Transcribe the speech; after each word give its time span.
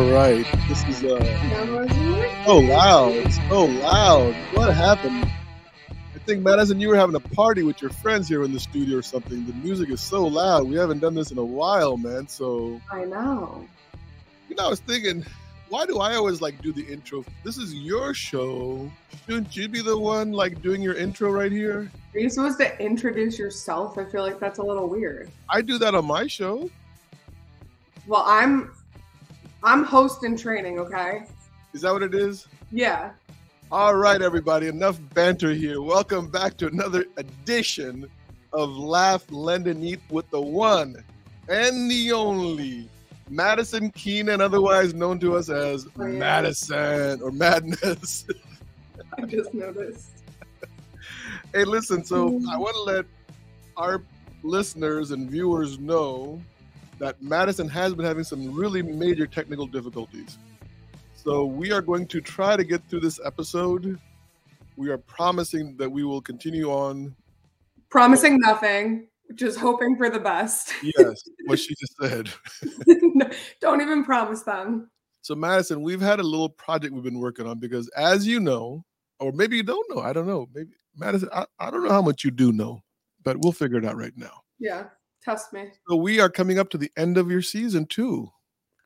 All 0.00 0.10
right. 0.12 0.46
This 0.66 0.82
is 0.84 1.04
uh 1.04 1.22
so 2.46 2.56
loud. 2.56 3.32
So 3.50 3.66
loud. 3.66 4.34
What 4.54 4.74
happened? 4.74 5.30
I 5.90 6.18
think 6.24 6.42
Madison, 6.42 6.80
you 6.80 6.88
were 6.88 6.96
having 6.96 7.16
a 7.16 7.20
party 7.20 7.64
with 7.64 7.82
your 7.82 7.90
friends 7.90 8.26
here 8.26 8.42
in 8.42 8.50
the 8.50 8.60
studio 8.60 8.96
or 8.96 9.02
something. 9.02 9.44
The 9.44 9.52
music 9.52 9.90
is 9.90 10.00
so 10.00 10.26
loud. 10.26 10.66
We 10.66 10.76
haven't 10.76 11.00
done 11.00 11.14
this 11.14 11.32
in 11.32 11.36
a 11.36 11.44
while, 11.44 11.98
man. 11.98 12.26
So 12.28 12.80
I 12.90 13.04
know. 13.04 13.68
you 14.48 14.56
know, 14.56 14.64
I 14.64 14.68
was 14.70 14.80
thinking, 14.80 15.22
why 15.68 15.84
do 15.84 15.98
I 15.98 16.14
always 16.14 16.40
like 16.40 16.62
do 16.62 16.72
the 16.72 16.82
intro? 16.90 17.22
This 17.44 17.58
is 17.58 17.74
your 17.74 18.14
show. 18.14 18.90
Shouldn't 19.26 19.54
you 19.54 19.68
be 19.68 19.82
the 19.82 19.98
one 19.98 20.32
like 20.32 20.62
doing 20.62 20.80
your 20.80 20.94
intro 20.94 21.30
right 21.30 21.52
here? 21.52 21.92
Are 22.14 22.18
you 22.18 22.30
supposed 22.30 22.56
to 22.60 22.82
introduce 22.82 23.38
yourself? 23.38 23.98
I 23.98 24.06
feel 24.06 24.22
like 24.22 24.40
that's 24.40 24.60
a 24.60 24.62
little 24.62 24.88
weird. 24.88 25.30
I 25.50 25.60
do 25.60 25.76
that 25.76 25.94
on 25.94 26.06
my 26.06 26.26
show. 26.26 26.70
Well, 28.06 28.24
I'm 28.26 28.72
I'm 29.62 29.84
host 29.84 30.24
in 30.24 30.36
training, 30.36 30.78
okay? 30.78 31.24
Is 31.74 31.82
that 31.82 31.92
what 31.92 32.02
it 32.02 32.14
is? 32.14 32.46
Yeah. 32.70 33.10
All 33.70 33.94
right, 33.94 34.20
everybody, 34.20 34.66
enough 34.68 34.98
banter 35.14 35.52
here. 35.52 35.80
Welcome 35.80 36.28
back 36.28 36.56
to 36.58 36.66
another 36.66 37.04
edition 37.18 38.08
of 38.52 38.70
Laugh, 38.70 39.30
Lend, 39.30 39.66
and 39.68 39.84
Eat 39.84 40.00
with 40.10 40.28
the 40.30 40.40
one 40.40 40.96
and 41.48 41.90
the 41.90 42.12
only 42.12 42.88
Madison 43.28 43.90
Keenan, 43.90 44.40
otherwise 44.40 44.92
known 44.94 45.20
to 45.20 45.36
us 45.36 45.50
as 45.50 45.86
Oh, 45.98 46.06
yeah. 46.06 46.18
Madison 46.18 47.20
or 47.22 47.30
Madness. 47.30 48.26
I 49.18 49.22
just 49.26 49.52
noticed. 49.54 50.08
hey, 51.54 51.64
listen, 51.64 52.02
so 52.04 52.30
Mm. 52.30 52.46
I 52.50 52.56
want 52.56 52.74
to 52.74 52.82
let 52.82 53.04
our 53.76 54.02
listeners 54.42 55.10
and 55.12 55.30
viewers 55.30 55.78
know 55.78 56.40
that 57.00 57.20
Madison 57.22 57.68
has 57.68 57.94
been 57.94 58.04
having 58.04 58.24
some 58.24 58.54
really 58.54 58.82
major 58.82 59.26
technical 59.26 59.66
difficulties. 59.66 60.38
So 61.14 61.44
we 61.46 61.72
are 61.72 61.80
going 61.80 62.06
to 62.08 62.20
try 62.20 62.56
to 62.56 62.62
get 62.62 62.86
through 62.88 63.00
this 63.00 63.18
episode. 63.24 63.98
We 64.76 64.90
are 64.90 64.98
promising 64.98 65.76
that 65.78 65.90
we 65.90 66.04
will 66.04 66.20
continue 66.20 66.70
on. 66.70 67.16
Promising 67.90 68.38
nothing, 68.38 69.08
just 69.34 69.58
hoping 69.58 69.96
for 69.96 70.10
the 70.10 70.20
best. 70.20 70.72
Yes, 70.82 71.22
what 71.46 71.58
she 71.58 71.74
just 71.74 71.96
said. 72.00 72.30
No, 72.86 73.28
Don't 73.60 73.80
even 73.80 74.04
promise 74.04 74.42
them. 74.42 74.90
So 75.22 75.34
Madison, 75.34 75.82
we've 75.82 76.00
had 76.00 76.20
a 76.20 76.22
little 76.22 76.48
project 76.48 76.94
we've 76.94 77.02
been 77.02 77.18
working 77.18 77.46
on 77.46 77.58
because, 77.58 77.88
as 77.90 78.26
you 78.26 78.40
know, 78.40 78.84
or 79.18 79.32
maybe 79.32 79.56
you 79.56 79.62
don't 79.62 79.94
know, 79.94 80.02
I 80.02 80.12
don't 80.12 80.26
know. 80.26 80.48
Maybe 80.54 80.70
Madison, 80.96 81.28
I, 81.32 81.46
I 81.58 81.70
don't 81.70 81.82
know 81.82 81.90
how 81.90 82.02
much 82.02 82.24
you 82.24 82.30
do 82.30 82.52
know, 82.52 82.80
but 83.24 83.38
we'll 83.38 83.52
figure 83.52 83.78
it 83.78 83.84
out 83.84 83.96
right 83.96 84.16
now. 84.16 84.42
Yeah. 84.58 84.84
Test 85.22 85.52
me. 85.52 85.68
So 85.88 85.96
we 85.96 86.20
are 86.20 86.30
coming 86.30 86.58
up 86.58 86.70
to 86.70 86.78
the 86.78 86.90
end 86.96 87.18
of 87.18 87.30
your 87.30 87.42
season 87.42 87.86
too. 87.86 88.28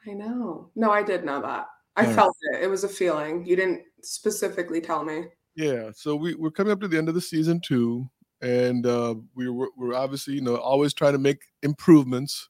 I 0.06 0.12
know. 0.12 0.70
No, 0.74 0.90
I 0.90 1.02
did 1.02 1.24
know 1.24 1.40
that. 1.42 1.66
I 1.96 2.04
Yeah. 2.04 2.14
felt 2.14 2.36
it. 2.52 2.62
It 2.64 2.66
was 2.68 2.84
a 2.84 2.88
feeling. 2.88 3.46
You 3.46 3.56
didn't 3.56 3.82
specifically 4.02 4.80
tell 4.80 5.04
me. 5.04 5.26
Yeah, 5.56 5.90
so 5.94 6.16
we, 6.16 6.34
we're 6.34 6.50
coming 6.50 6.72
up 6.72 6.80
to 6.80 6.88
the 6.88 6.98
end 6.98 7.08
of 7.08 7.14
the 7.14 7.20
season 7.20 7.60
too. 7.60 8.06
and 8.42 8.84
uh, 8.84 9.14
we 9.34 9.48
we're, 9.48 9.68
we're 9.76 9.94
obviously 9.94 10.34
you 10.34 10.40
know 10.42 10.56
always 10.56 10.92
trying 10.92 11.12
to 11.14 11.18
make 11.18 11.40
improvements. 11.62 12.48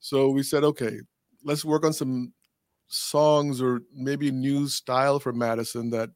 So 0.00 0.28
we 0.30 0.42
said, 0.42 0.64
okay, 0.64 1.00
let's 1.44 1.64
work 1.64 1.84
on 1.86 1.92
some 1.94 2.34
songs 2.88 3.62
or 3.62 3.80
maybe 3.94 4.28
a 4.28 4.32
new 4.32 4.68
style 4.68 5.18
for 5.20 5.32
Madison 5.32 5.90
that 5.90 6.10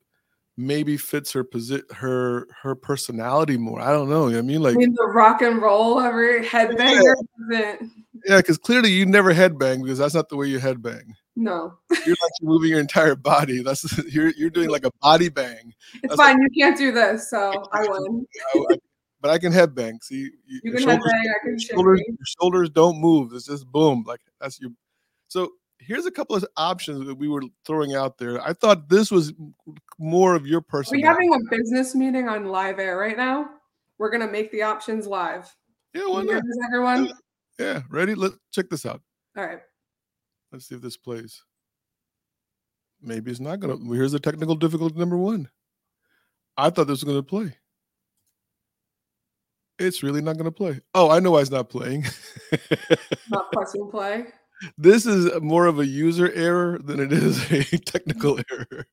maybe 0.61 0.97
fits 0.97 1.33
her 1.33 1.45
posi- 1.45 1.91
her 1.95 2.47
her 2.63 2.75
personality 2.75 3.57
more. 3.57 3.81
I 3.81 3.93
don't 3.93 4.11
know. 4.11 4.29
I 4.37 4.43
mean, 4.43 4.61
like 4.61 4.75
I 4.75 4.79
mean, 4.79 4.93
the 4.95 5.07
rock 5.15 5.41
and 5.41 5.63
roll, 5.63 6.01
every 6.01 6.45
headbanger 6.45 7.15
yeah, 8.27 8.39
because 8.39 8.59
clearly 8.59 8.91
you 8.91 9.07
never 9.07 9.33
headbang 9.33 9.83
because 9.83 9.99
that's 9.99 10.15
not 10.15 10.29
the 10.29 10.37
way 10.37 10.49
you 10.49 10.59
headbang. 10.59 11.03
No, 11.37 11.79
You're 12.05 12.17
like 12.21 12.33
moving 12.43 12.69
your 12.71 12.81
entire 12.81 13.15
body. 13.15 13.63
That's 13.63 13.97
you're 14.13 14.31
you're 14.37 14.51
doing 14.51 14.69
like 14.71 14.85
a 14.85 14.91
body 15.01 15.29
bang. 15.29 15.73
it's 15.95 16.03
That's 16.03 16.17
fine. 16.17 16.43
You 16.43 16.49
can't 16.59 16.77
do 16.77 16.91
this, 16.91 17.31
so 17.31 17.53
I 17.73 17.81
win. 17.89 18.27
I- 18.55 18.75
I- 18.75 18.79
but 19.21 19.33
I 19.33 19.39
can 19.39 19.53
headbang. 19.53 20.01
See, 20.03 20.31
You 20.47 20.61
your 20.63 20.75
can 20.75 20.83
shoulders- 20.85 21.13
headbang. 21.13 21.31
I 21.31 21.45
can 21.45 21.59
shoulders, 21.59 22.01
your 22.07 22.17
shoulders 22.41 22.71
don't 22.71 23.01
move. 23.01 23.33
It's 23.33 23.47
just 23.47 23.67
boom, 23.67 24.05
like 24.07 24.21
that's 24.41 24.61
you. 24.61 24.75
So 25.29 25.51
here's 25.89 26.05
a 26.07 26.11
couple 26.11 26.37
of 26.37 26.45
options 26.57 27.07
that 27.07 27.15
we 27.15 27.29
were 27.29 27.43
throwing 27.65 27.95
out 27.95 28.19
there. 28.19 28.41
I 28.47 28.53
thought 28.53 28.89
this 28.91 29.11
was 29.11 29.33
more 29.99 30.35
of 30.35 30.47
your 30.47 30.61
personal. 30.61 30.99
we 30.99 31.03
personality. 31.03 31.29
having 31.31 31.47
a 31.47 31.57
business 31.57 31.95
meeting 31.95 32.29
on 32.29 32.47
live 32.47 32.79
air 32.79 32.99
right 32.99 33.17
now? 33.17 33.49
We're 33.97 34.11
gonna 34.11 34.31
make 34.31 34.53
the 34.53 34.63
options 34.63 35.07
live. 35.07 35.53
yeah, 35.95 36.07
why 36.07 36.23
not? 36.23 36.43
this, 36.45 36.59
everyone? 36.67 37.11
Yeah, 37.59 37.83
ready? 37.91 38.15
Let's 38.15 38.37
check 38.53 38.69
this 38.71 38.87
out. 38.87 39.01
All 39.37 39.45
right. 39.45 39.61
Let's 40.53 40.69
see 40.69 40.77
if 40.77 40.83
this 40.83 40.97
plays. 40.97 41.43
Maybe 43.03 43.31
it's 43.31 43.41
not 43.41 43.59
gonna. 43.59 43.77
Here's 43.95 44.13
the 44.13 44.21
technical 44.21 44.55
difficulty 44.55 44.99
number 44.99 45.17
one. 45.17 45.49
I 46.57 46.71
thought 46.71 46.87
this 46.87 47.03
was 47.03 47.05
gonna 47.05 47.23
play. 47.23 47.57
It's 49.79 50.03
really 50.03 50.21
not 50.21 50.37
gonna 50.37 50.53
play. 50.53 50.81
Oh, 50.95 51.11
I 51.11 51.19
know 51.19 51.33
why 51.33 51.41
it's 51.41 51.51
not 51.51 51.71
playing. 51.71 52.05
Not 53.31 53.53
pressing 53.53 53.91
play. 53.91 54.27
This 54.77 55.07
is 55.07 55.41
more 55.41 55.67
of 55.67 55.79
a 55.79 55.87
user 55.87 56.33
error 56.33 56.79
than 56.79 57.01
it 57.01 57.13
is 57.13 57.51
a 57.51 57.65
technical 57.85 58.39
error. 58.51 58.87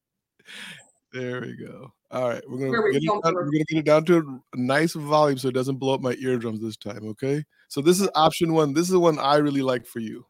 There 1.14 1.42
we 1.42 1.56
go. 1.56 1.94
All 2.12 2.30
right, 2.30 2.44
we're 2.48 2.60
gonna 2.60 2.92
get 2.92 3.04
it, 3.04 3.08
down, 3.08 3.34
we're 3.34 3.46
gonna 3.46 3.64
get 3.68 3.78
it 3.80 3.86
down 3.86 4.06
to 4.06 4.42
a 4.54 4.58
nice 4.58 4.94
volume 4.94 5.38
so 5.38 5.48
it 5.48 5.54
doesn't 5.54 5.78
blow 5.78 5.94
up 5.94 6.02
my 6.02 6.16
eardrums 6.20 6.62
this 6.62 6.78
time. 6.78 7.06
Okay. 7.10 7.44
So 7.68 7.82
this 7.82 8.00
is 8.00 8.10
option 8.16 8.54
one. 8.54 8.74
This 8.74 8.84
is 8.84 8.90
the 8.90 9.00
one 9.00 9.18
I 9.20 9.38
really 9.38 9.62
like 9.62 9.86
for 9.86 10.00
you. 10.00 10.26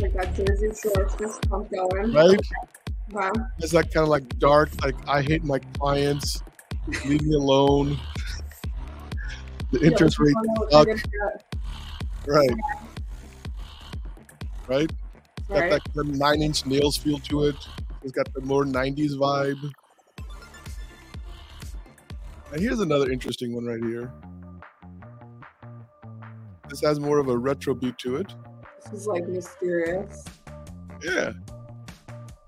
Like 0.00 0.12
that 0.14 0.34
Jersey 0.34 0.70
Shore 0.80 1.08
just 1.18 1.48
pump 1.48 1.70
going. 1.70 2.12
Right? 2.12 2.40
Wow. 3.10 3.32
It's 3.58 3.72
that 3.72 3.92
kind 3.92 4.04
of 4.04 4.08
like 4.08 4.28
dark, 4.38 4.70
like 4.82 4.96
I 5.08 5.22
hate 5.22 5.44
my 5.44 5.58
clients, 5.58 6.42
leave 7.04 7.22
me 7.22 7.34
alone. 7.34 7.98
The 9.78 9.86
interest 9.86 10.18
rate, 10.18 10.34
don't 10.34 10.46
know 10.72 10.78
what 10.78 10.98
suck. 10.98 11.42
right? 12.26 12.50
Right? 14.68 14.90
get, 15.48 15.70
Got 15.70 15.70
Right. 15.70 16.06
nine 16.06 16.42
inch 16.42 16.66
nails 16.66 16.96
feel 16.96 17.18
to 17.20 17.44
it. 17.44 17.56
It's 18.02 18.12
got 18.12 18.32
the 18.34 18.40
more 18.40 18.64
90s 18.64 19.16
vibe. 19.16 19.70
And 22.52 22.60
here's 22.60 22.80
another 22.80 23.10
interesting 23.10 23.54
one 23.54 23.64
right 23.66 23.82
here. 23.82 24.12
This 26.68 26.80
has 26.80 26.98
more 26.98 27.18
of 27.18 27.28
a 27.28 27.36
retro 27.36 27.74
beat 27.74 27.98
to 27.98 28.16
it. 28.16 28.32
This 28.84 29.00
is 29.00 29.06
like 29.06 29.26
mysterious. 29.28 30.24
Yeah. 31.02 31.32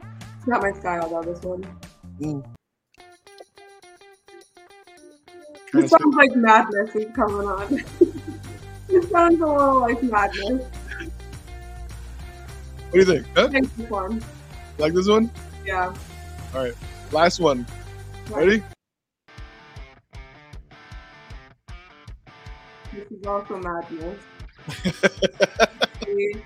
It's 0.01 0.47
not 0.47 0.63
my 0.63 0.73
style 0.73 1.09
though. 1.11 1.23
This 1.23 1.43
one. 1.43 1.65
Mm. 2.21 2.58
This 5.73 5.91
sounds 5.91 6.17
like 6.17 6.35
madness 6.35 6.95
is 6.95 7.15
coming 7.15 7.47
on. 7.47 7.75
it 8.89 9.11
sounds 9.11 9.41
a 9.41 9.47
little 9.47 9.81
like 9.81 10.03
madness. 10.03 10.65
What 12.91 12.93
do 12.93 12.99
you 12.99 13.05
think? 13.05 13.27
Huh? 13.35 13.49
Thanks 13.49 13.71
this 13.73 13.91
one. 13.91 14.25
Like 14.79 14.95
this 14.95 15.09
one? 15.09 15.31
Yeah. 15.67 15.95
All 16.55 16.65
right. 16.65 16.75
Last 17.13 17.39
one. 17.39 17.67
Ready? 18.31 18.63
This 22.95 23.11
is 23.11 23.27
also 23.27 23.59
madness. 23.59 24.19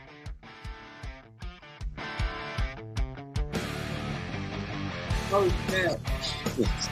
Oh 5.34 5.48
shit. 5.70 5.98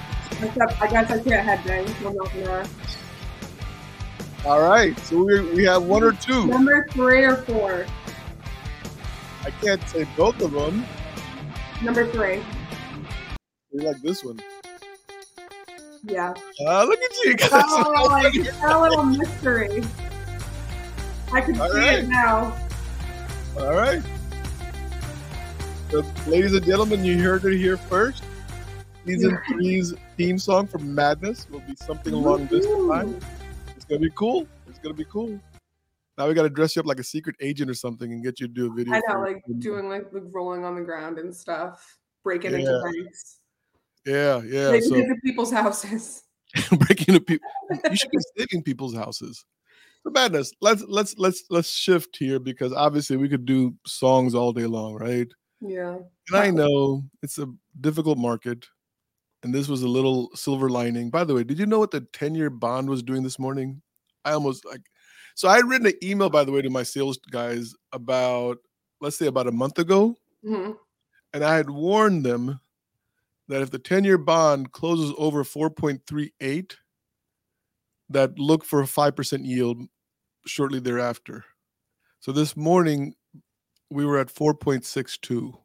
Except 0.42 0.80
I 0.82 0.86
guess 0.86 1.10
I 1.10 1.18
can't 1.22 1.46
headbang. 1.46 1.88
so 2.00 2.08
I'm 2.08 2.16
not 2.16 2.32
gonna. 2.32 2.68
All 4.46 4.62
right. 4.62 4.98
So 5.00 5.22
we, 5.22 5.40
we 5.54 5.64
have 5.64 5.82
one 5.82 6.02
or 6.02 6.12
two. 6.12 6.46
Number 6.46 6.86
three 6.90 7.24
or 7.24 7.36
four? 7.36 7.86
I 9.44 9.50
can't 9.50 9.86
say 9.88 10.06
both 10.16 10.40
of 10.40 10.52
them. 10.52 10.84
Number 11.82 12.10
three. 12.10 12.42
We 13.72 13.80
like 13.80 14.00
this 14.02 14.24
one. 14.24 14.40
Yeah. 16.04 16.34
Ah, 16.66 16.82
look 16.84 16.98
at 16.98 17.24
you. 17.24 17.36
guys. 17.36 17.50
Oh, 17.52 18.06
like 18.10 18.34
a 18.34 18.80
little 18.80 19.04
mystery. 19.04 19.82
I 21.32 21.40
can 21.42 21.60
All 21.60 21.70
see 21.70 21.78
right. 21.78 21.98
it 22.00 22.08
now. 22.08 22.56
All 23.58 23.74
right. 23.74 24.02
So, 25.90 26.04
ladies 26.26 26.54
and 26.54 26.64
gentlemen, 26.64 27.04
you 27.04 27.20
heard 27.22 27.44
it 27.44 27.58
here 27.58 27.76
first. 27.76 28.22
Season 29.06 29.38
three's 29.48 29.94
theme 30.16 30.38
song 30.38 30.66
for 30.66 30.78
Madness 30.78 31.48
will 31.50 31.60
be 31.60 31.74
something 31.76 32.12
along 32.12 32.46
this 32.46 32.66
line. 32.66 33.18
It's 33.76 33.84
gonna 33.86 34.00
be 34.00 34.10
cool. 34.10 34.46
It's 34.68 34.78
gonna 34.78 34.94
be 34.94 35.06
cool. 35.06 35.40
Now 36.18 36.28
we 36.28 36.34
got 36.34 36.42
to 36.42 36.50
dress 36.50 36.76
you 36.76 36.80
up 36.80 36.86
like 36.86 36.98
a 37.00 37.04
secret 37.04 37.34
agent 37.40 37.70
or 37.70 37.74
something 37.74 38.12
and 38.12 38.22
get 38.22 38.40
you 38.40 38.46
to 38.46 38.52
do 38.52 38.70
a 38.70 38.74
video. 38.74 38.92
I 38.92 39.00
know, 39.08 39.20
like 39.20 39.42
doing 39.58 39.88
like, 39.88 40.12
like 40.12 40.24
rolling 40.32 40.66
on 40.66 40.74
the 40.74 40.82
ground 40.82 41.18
and 41.18 41.34
stuff, 41.34 41.98
breaking 42.22 42.52
into 42.52 42.66
Yeah. 42.70 42.82
banks, 42.92 43.40
Yeah, 44.04 44.42
yeah. 44.42 44.68
breaking 44.68 44.88
So 44.90 44.94
into 44.96 45.14
people's 45.24 45.50
houses. 45.50 46.24
breaking 46.78 47.14
into 47.14 47.20
people. 47.20 47.48
You 47.88 47.96
should 47.96 48.10
be 48.10 48.18
saving 48.36 48.64
people's 48.64 48.94
houses. 48.94 49.46
So 50.02 50.10
madness. 50.10 50.52
Let's 50.60 50.82
let's 50.82 51.16
let's 51.16 51.44
let's 51.48 51.70
shift 51.70 52.16
here 52.18 52.38
because 52.38 52.74
obviously 52.74 53.16
we 53.16 53.28
could 53.30 53.46
do 53.46 53.74
songs 53.86 54.34
all 54.34 54.52
day 54.52 54.66
long, 54.66 54.96
right? 54.96 55.28
Yeah. 55.62 55.96
And 56.28 56.36
I 56.36 56.50
know 56.50 57.02
it's 57.22 57.38
a 57.38 57.46
difficult 57.80 58.18
market. 58.18 58.66
And 59.42 59.54
this 59.54 59.68
was 59.68 59.82
a 59.82 59.88
little 59.88 60.30
silver 60.34 60.68
lining. 60.68 61.10
By 61.10 61.24
the 61.24 61.34
way, 61.34 61.44
did 61.44 61.58
you 61.58 61.66
know 61.66 61.78
what 61.78 61.90
the 61.90 62.02
10-year 62.02 62.50
bond 62.50 62.90
was 62.90 63.02
doing 63.02 63.22
this 63.22 63.38
morning? 63.38 63.80
I 64.24 64.32
almost 64.32 64.64
like 64.66 64.82
so 65.34 65.48
I 65.48 65.56
had 65.56 65.66
written 65.66 65.86
an 65.86 65.94
email, 66.02 66.28
by 66.28 66.44
the 66.44 66.52
way, 66.52 66.60
to 66.60 66.68
my 66.68 66.82
sales 66.82 67.18
guys 67.30 67.72
about 67.92 68.58
let's 69.00 69.16
say 69.16 69.26
about 69.26 69.46
a 69.46 69.52
month 69.52 69.78
ago. 69.78 70.14
Mhm. 70.44 70.76
And 71.32 71.44
I 71.44 71.56
had 71.56 71.70
warned 71.70 72.26
them 72.26 72.60
that 73.48 73.62
if 73.62 73.70
the 73.70 73.78
10-year 73.78 74.18
bond 74.18 74.72
closes 74.72 75.14
over 75.16 75.42
4.38, 75.44 76.76
that 78.10 78.38
look 78.38 78.64
for 78.64 78.82
a 78.82 78.86
5% 78.86 79.44
yield 79.44 79.82
shortly 80.46 80.80
thereafter. 80.80 81.44
So 82.18 82.32
this 82.32 82.56
morning 82.56 83.14
we 83.90 84.04
were 84.04 84.18
at 84.18 84.28
4.62. 84.28 85.56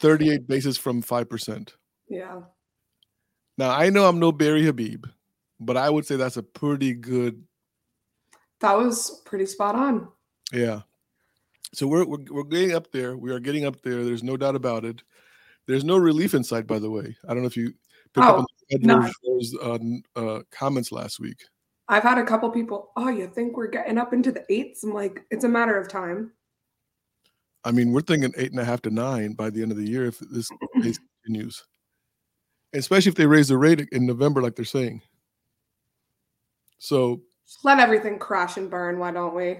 38 0.00 0.46
basis 0.46 0.76
from 0.76 1.02
5%. 1.02 1.72
Yeah. 2.08 2.40
Now 3.58 3.70
I 3.70 3.90
know 3.90 4.06
I'm 4.06 4.18
no 4.18 4.32
Barry 4.32 4.64
Habib, 4.64 5.06
but 5.60 5.76
I 5.76 5.90
would 5.90 6.06
say 6.06 6.16
that's 6.16 6.36
a 6.38 6.42
pretty 6.42 6.94
good 6.94 7.44
That 8.60 8.76
was 8.76 9.22
pretty 9.24 9.46
spot 9.46 9.74
on. 9.76 10.08
yeah. 10.52 10.80
So 11.72 11.86
we're, 11.86 12.04
we're 12.04 12.24
we're 12.30 12.42
getting 12.44 12.72
up 12.74 12.90
there. 12.90 13.16
We 13.16 13.30
are 13.30 13.38
getting 13.38 13.64
up 13.64 13.80
there. 13.82 14.02
There's 14.04 14.24
no 14.24 14.36
doubt 14.36 14.56
about 14.56 14.84
it. 14.84 15.02
There's 15.68 15.84
no 15.84 15.96
relief 15.98 16.34
in 16.34 16.42
sight, 16.42 16.66
by 16.66 16.80
the 16.80 16.90
way. 16.90 17.16
I 17.28 17.32
don't 17.32 17.42
know 17.42 17.46
if 17.46 17.56
you 17.56 17.72
picked 18.12 18.26
up 18.26 18.38
Oh, 18.38 18.40
on 18.40 18.46
no. 18.80 18.96
Edward 18.98 20.00
uh, 20.16 20.20
uh, 20.20 20.42
comments 20.50 20.90
last 20.90 21.20
week. 21.20 21.38
I've 21.86 22.02
had 22.02 22.18
a 22.18 22.24
couple 22.24 22.50
people, 22.50 22.90
oh, 22.96 23.08
you 23.08 23.28
think 23.28 23.56
we're 23.56 23.68
getting 23.68 23.98
up 23.98 24.12
into 24.12 24.32
the 24.32 24.44
eights? 24.48 24.82
I'm 24.82 24.92
like, 24.92 25.24
it's 25.30 25.44
a 25.44 25.48
matter 25.48 25.76
of 25.78 25.88
time. 25.88 26.32
I 27.64 27.72
mean, 27.72 27.92
we're 27.92 28.00
thinking 28.00 28.32
eight 28.36 28.50
and 28.50 28.60
a 28.60 28.64
half 28.64 28.82
to 28.82 28.90
nine 28.90 29.32
by 29.32 29.50
the 29.50 29.62
end 29.62 29.70
of 29.70 29.76
the 29.76 29.88
year 29.88 30.06
if 30.06 30.18
this 30.18 30.48
pace 30.82 30.98
continues, 31.24 31.62
especially 32.72 33.10
if 33.10 33.16
they 33.16 33.26
raise 33.26 33.48
the 33.48 33.58
rate 33.58 33.86
in 33.92 34.06
November, 34.06 34.40
like 34.40 34.56
they're 34.56 34.64
saying. 34.64 35.02
So, 36.78 37.20
let 37.64 37.78
everything 37.78 38.18
crash 38.18 38.56
and 38.56 38.70
burn. 38.70 38.98
Why 38.98 39.10
don't 39.10 39.34
we? 39.34 39.58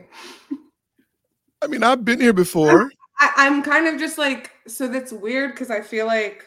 I 1.63 1.67
mean, 1.67 1.83
I've 1.83 2.05
been 2.05 2.21
here 2.21 2.33
before. 2.33 2.91
I, 3.19 3.33
I'm 3.37 3.63
kind 3.63 3.87
of 3.87 3.99
just 3.99 4.17
like, 4.17 4.53
so 4.67 4.89
that's 4.89 5.13
weird 5.13 5.53
because 5.53 5.71
I 5.71 5.83
feel 5.83 6.07
like, 6.07 6.45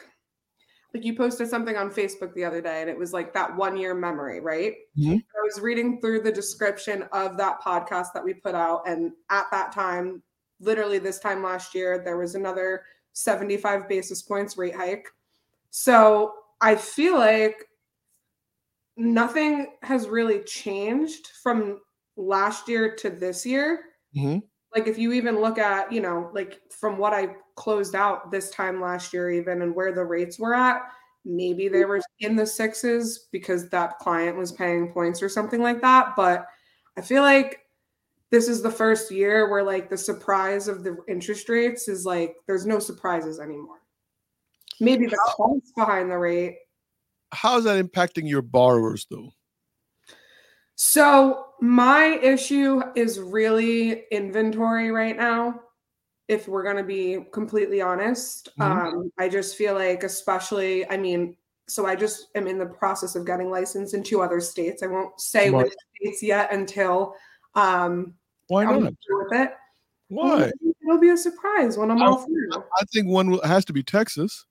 like 0.94 1.04
you 1.04 1.16
posted 1.16 1.48
something 1.50 1.76
on 1.76 1.92
Facebook 1.92 2.34
the 2.34 2.46
other 2.46 2.62
day 2.62 2.82
and 2.82 2.90
it 2.90 2.98
was 2.98 3.14
like 3.14 3.34
that 3.34 3.56
one 3.56 3.78
year 3.78 3.94
memory, 3.94 4.40
right? 4.40 4.74
Mhm. 4.98 5.18
I 5.18 5.42
was 5.44 5.60
reading 5.62 6.00
through 6.02 6.22
the 6.22 6.32
description 6.32 7.04
of 7.12 7.38
that 7.38 7.62
podcast 7.62 8.08
that 8.14 8.24
we 8.24 8.34
put 8.34 8.56
out. 8.56 8.88
And 8.88 9.12
at 9.30 9.46
that 9.52 9.72
time, 9.72 10.24
literally 10.64 11.00
this 11.00 11.20
time 11.20 11.44
last 11.44 11.76
year, 11.76 12.02
there 12.04 12.18
was 12.18 12.36
another 12.36 12.84
75 13.14 13.88
basis 13.88 14.22
points 14.22 14.58
rate 14.58 14.76
hike. 14.76 15.08
So 15.72 16.34
I 16.62 16.76
feel 16.76 17.18
like 17.18 17.66
nothing 18.96 19.74
has 19.82 20.08
really 20.08 20.42
changed 20.44 21.28
from 21.42 21.80
last 22.16 22.68
year 22.68 22.96
to 22.96 23.10
this 23.10 23.46
year 23.46 23.86
Mhm. 24.16 24.44
like 24.76 24.88
if 24.88 25.00
you 25.00 25.14
even 25.14 25.42
look 25.42 25.58
at 25.58 25.92
you 25.92 26.00
know 26.00 26.30
like 26.34 26.62
from 26.72 26.98
what 27.00 27.12
i 27.12 27.36
closed 27.56 27.96
out 27.96 28.30
this 28.30 28.52
time 28.52 28.80
last 28.80 29.12
year 29.12 29.32
even 29.32 29.64
and 29.64 29.74
where 29.76 29.92
the 29.92 30.04
rates 30.04 30.38
were 30.38 30.54
at 30.54 30.84
maybe 31.26 31.68
they 31.68 31.86
were 31.86 32.02
in 32.20 32.36
the 32.36 32.46
sixes 32.46 33.30
because 33.32 33.68
that 33.70 33.98
client 33.98 34.38
was 34.38 34.52
paying 34.52 34.92
points 34.94 35.24
or 35.24 35.30
something 35.30 35.62
like 35.62 35.82
that 35.82 36.16
but 36.16 36.46
i 36.98 37.02
feel 37.02 37.24
like 37.24 37.63
this 38.34 38.48
is 38.48 38.64
the 38.64 38.72
first 38.72 39.12
year 39.12 39.48
where 39.52 39.62
like 39.64 39.92
the 39.92 39.98
surprise 39.98 40.68
of 40.68 40.84
the 40.84 40.98
interest 41.08 41.48
rates 41.50 41.88
is 41.88 42.04
like 42.04 42.36
there's 42.48 42.66
no 42.66 42.80
surprises 42.80 43.40
anymore 43.40 43.78
maybe 44.82 45.06
the 45.06 45.22
cost 45.38 45.72
behind 45.78 46.10
the 46.10 46.18
rate 46.18 46.58
How 47.32 47.58
is 47.60 47.64
that 47.66 47.78
impacting 47.84 48.28
your 48.28 48.42
borrowers, 48.42 49.06
though? 49.10 49.30
So 50.76 51.46
my 51.62 52.20
issue 52.22 52.82
is 52.96 53.20
really 53.20 54.06
inventory 54.12 54.92
right 54.92 55.16
now. 55.18 55.62
If 56.28 56.48
we're 56.48 56.64
going 56.64 56.78
to 56.78 56.84
be 56.84 57.26
completely 57.32 57.82
honest, 57.82 58.50
Mhm. 58.58 58.64
um, 58.66 59.12
I 59.20 59.30
just 59.30 59.56
feel 59.56 59.76
like, 59.76 60.04
especially, 60.04 60.90
I 60.90 60.98
mean, 60.98 61.38
so 61.68 61.86
I 61.86 61.96
just 61.96 62.28
am 62.36 62.48
in 62.48 62.58
the 62.58 62.66
process 62.66 63.16
of 63.16 63.26
getting 63.26 63.50
licensed 63.50 63.94
in 63.94 64.04
two 64.04 64.22
other 64.22 64.40
states. 64.42 64.84
I 64.84 64.88
won't 64.88 65.20
say 65.20 65.50
Smart. 65.50 65.66
which 65.66 65.76
states 65.96 66.24
yet 66.24 66.52
until 66.52 67.16
um, 67.56 68.16
Why 68.54 68.66
not? 68.66 68.82
with 68.84 69.34
it. 69.34 69.52
Why? 70.10 70.52
It'll 70.86 71.00
be 71.00 71.10
a 71.10 71.18
surprise 71.18 71.78
when 71.78 71.90
I'm 71.90 72.02
I- 72.02 72.06
all 72.06 72.18
through. 72.26 72.50
I 72.54 72.86
think 72.94 73.08
one 73.08 73.32
will- 73.32 73.42
has 73.44 73.66
to 73.66 73.74
be 73.74 73.84
Texas. 73.84 74.46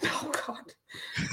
Oh 0.04 0.32
God. 0.46 0.58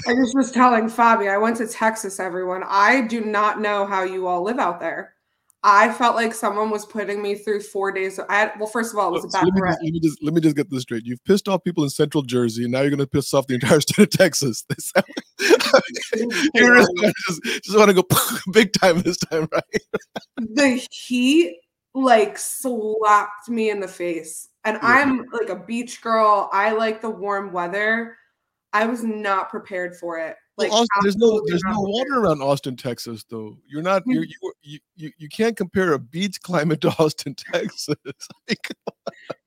I 0.06 0.14
just 0.14 0.34
was 0.36 0.52
telling 0.52 0.84
Fobby, 0.84 1.28
I 1.28 1.36
went 1.36 1.56
to 1.56 1.66
Texas, 1.66 2.20
everyone. 2.20 2.62
I 2.66 3.00
do 3.02 3.20
not 3.22 3.60
know 3.60 3.84
how 3.84 4.04
you 4.04 4.26
all 4.28 4.42
live 4.44 4.58
out 4.58 4.78
there. 4.80 5.14
I 5.62 5.92
felt 5.92 6.14
like 6.14 6.32
someone 6.32 6.70
was 6.70 6.86
putting 6.86 7.20
me 7.20 7.34
through 7.34 7.60
four 7.60 7.92
days. 7.92 8.18
I 8.18 8.34
had, 8.34 8.52
well, 8.58 8.68
first 8.68 8.94
of 8.94 8.98
all, 8.98 9.08
it 9.08 9.12
was 9.12 9.24
a 9.26 9.30
So 9.30 9.40
let, 9.40 9.52
me 9.52 9.60
just, 9.60 9.78
let 9.82 9.92
me 9.92 10.00
just 10.00 10.22
let 10.22 10.34
me 10.34 10.40
just 10.40 10.56
get 10.56 10.70
this 10.70 10.82
straight. 10.82 11.04
You've 11.04 11.22
pissed 11.24 11.48
off 11.48 11.62
people 11.64 11.84
in 11.84 11.90
Central 11.90 12.22
Jersey, 12.22 12.62
and 12.62 12.72
now 12.72 12.80
you're 12.80 12.88
going 12.90 13.00
to 13.00 13.06
piss 13.06 13.34
off 13.34 13.46
the 13.46 13.54
entire 13.54 13.80
state 13.82 13.98
of 14.04 14.10
Texas. 14.10 14.64
You 16.54 16.86
just, 16.86 17.42
just 17.64 17.76
want 17.76 17.88
to 17.90 17.94
go 17.94 18.04
big 18.52 18.72
time 18.72 19.02
this 19.02 19.16
time, 19.18 19.48
right? 19.52 19.64
the 20.38 20.86
heat 20.90 21.56
like 21.94 22.38
slapped 22.38 23.48
me 23.48 23.70
in 23.70 23.80
the 23.80 23.88
face. 23.88 24.48
And 24.64 24.76
Yeah. 24.82 24.88
I'm 24.88 25.24
like 25.32 25.48
a 25.48 25.56
beach 25.56 26.00
girl. 26.02 26.48
I 26.52 26.72
like 26.72 27.00
the 27.00 27.10
warm 27.10 27.52
weather. 27.52 28.16
I 28.72 28.86
was 28.86 29.02
not 29.02 29.50
prepared 29.50 29.96
for 29.96 30.18
it. 30.18 30.36
Like 30.56 30.70
Well, 30.70 30.82
Austin, 30.82 31.00
there's 31.02 31.16
no 31.16 31.40
there's 31.46 31.62
no 31.64 31.70
prepared. 31.72 31.88
water 31.88 32.20
around 32.20 32.42
Austin, 32.42 32.76
Texas, 32.76 33.24
though. 33.28 33.56
You're 33.66 33.82
not 33.82 34.02
Mm. 34.04 34.14
you're, 34.14 34.24
you 34.62 34.78
you 34.94 35.10
you 35.16 35.28
can't 35.28 35.56
compare 35.56 35.94
a 35.94 35.98
beach 35.98 36.40
climate 36.42 36.80
to 36.82 36.90
Austin, 36.98 37.34
Texas. 37.52 37.96
Like, 38.48 38.68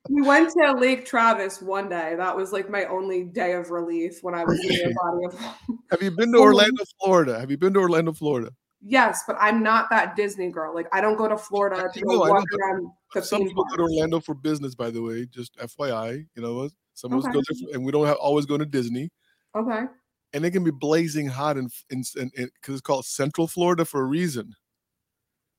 We 0.10 0.22
went 0.28 0.52
to 0.52 0.74
Lake 0.74 1.06
Travis 1.06 1.62
one 1.62 1.88
day. 1.88 2.16
That 2.18 2.36
was 2.36 2.52
like 2.52 2.70
my 2.70 2.86
only 2.86 3.24
day 3.26 3.54
of 3.54 3.70
relief 3.70 4.24
when 4.24 4.34
I 4.34 4.44
was 4.44 4.60
in 4.60 4.68
the 4.68 4.96
body 5.02 5.26
of 5.28 5.78
have 5.92 6.02
you 6.02 6.12
been 6.12 6.32
to. 6.34 6.40
Orlando, 6.40 6.84
Florida? 7.00 7.40
Have 7.40 7.52
you 7.52 7.58
been 7.58 7.74
to 7.76 7.80
Orlando, 7.80 8.12
Florida? 8.12 8.52
Yes, 8.86 9.24
but 9.26 9.38
I'm 9.40 9.64
not 9.64 9.90
that 9.92 10.16
Disney 10.16 10.50
girl. 10.50 10.74
Like 10.76 10.88
I 10.92 11.00
don't 11.00 11.16
go 11.18 11.28
to 11.30 11.38
Florida 11.38 11.90
to 11.94 12.00
I 12.00 12.02
go 12.04 12.12
know, 12.16 12.24
I 12.24 12.28
know, 12.28 12.34
walk 12.34 12.46
around 12.60 12.92
the 13.14 13.22
Some 13.22 13.44
people 13.48 13.64
go 13.66 13.78
to. 13.78 13.84
Orlando 13.84 14.20
for 14.20 14.34
business, 14.36 14.76
by 14.76 14.90
the 14.90 15.02
way. 15.02 15.26
Just 15.26 15.56
FYI, 15.58 16.26
you 16.36 16.42
know, 16.42 16.70
some 16.94 17.14
of 17.14 17.20
us 17.20 17.34
go 17.34 17.42
there, 17.50 17.76
and 17.76 17.86
we 17.86 17.92
don't 17.92 18.06
have, 18.06 18.18
always 18.18 18.46
go 18.46 18.58
to 18.58 18.66
Disney. 18.66 19.10
Okay. 19.56 19.84
and 20.34 20.44
it 20.46 20.52
can 20.52 20.64
be 20.64 20.72
blazing 20.72 21.28
hot 21.28 21.58
in 21.58 21.70
in 21.92 22.04
because 22.36 22.74
it's 22.74 22.82
called 22.82 23.06
Central 23.06 23.48
Florida 23.48 23.86
for 23.86 24.02
a 24.02 24.06
reason. 24.06 24.54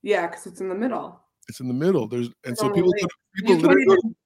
Yeah, 0.03 0.27
because 0.27 0.47
it's 0.47 0.61
in 0.61 0.69
the 0.69 0.75
middle. 0.75 1.19
It's 1.49 1.61
in 1.61 1.69
the 1.69 1.75
middle. 1.75 2.07
There's 2.09 2.27
and 2.45 2.53
It's 2.53 2.61
so 2.61 2.69
people 2.71 2.93
go, 2.93 3.07
people 3.37 3.55
literally 3.57 3.87
go, 3.87 3.93
even- 3.95 4.17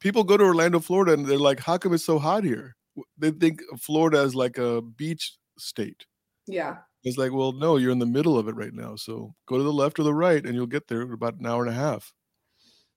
people 0.00 0.24
go 0.24 0.36
to 0.38 0.44
Orlando, 0.44 0.80
Florida, 0.80 1.12
and 1.12 1.26
they're 1.26 1.38
like, 1.38 1.60
"How 1.60 1.76
come 1.76 1.92
it's 1.92 2.04
so 2.04 2.18
hot 2.18 2.42
here?" 2.44 2.74
They 3.18 3.30
think 3.32 3.60
Florida 3.78 4.22
is 4.22 4.34
like 4.34 4.56
a 4.58 4.80
beach 4.80 5.36
state. 5.58 6.06
yeah. 6.46 6.78
It's 7.04 7.18
like, 7.18 7.32
well, 7.32 7.52
no, 7.52 7.76
you're 7.76 7.92
in 7.92 7.98
the 8.00 8.06
middle 8.06 8.38
of 8.38 8.48
it 8.48 8.56
right 8.56 8.72
now. 8.74 8.96
So 8.96 9.34
go 9.46 9.56
to 9.56 9.62
the 9.62 9.72
left 9.72 9.98
or 9.98 10.02
the 10.02 10.14
right, 10.14 10.44
and 10.44 10.54
you'll 10.54 10.66
get 10.66 10.88
there 10.88 11.02
in 11.02 11.12
about 11.12 11.38
an 11.38 11.46
hour 11.46 11.62
and 11.64 11.70
a 11.70 11.76
half. 11.76 12.12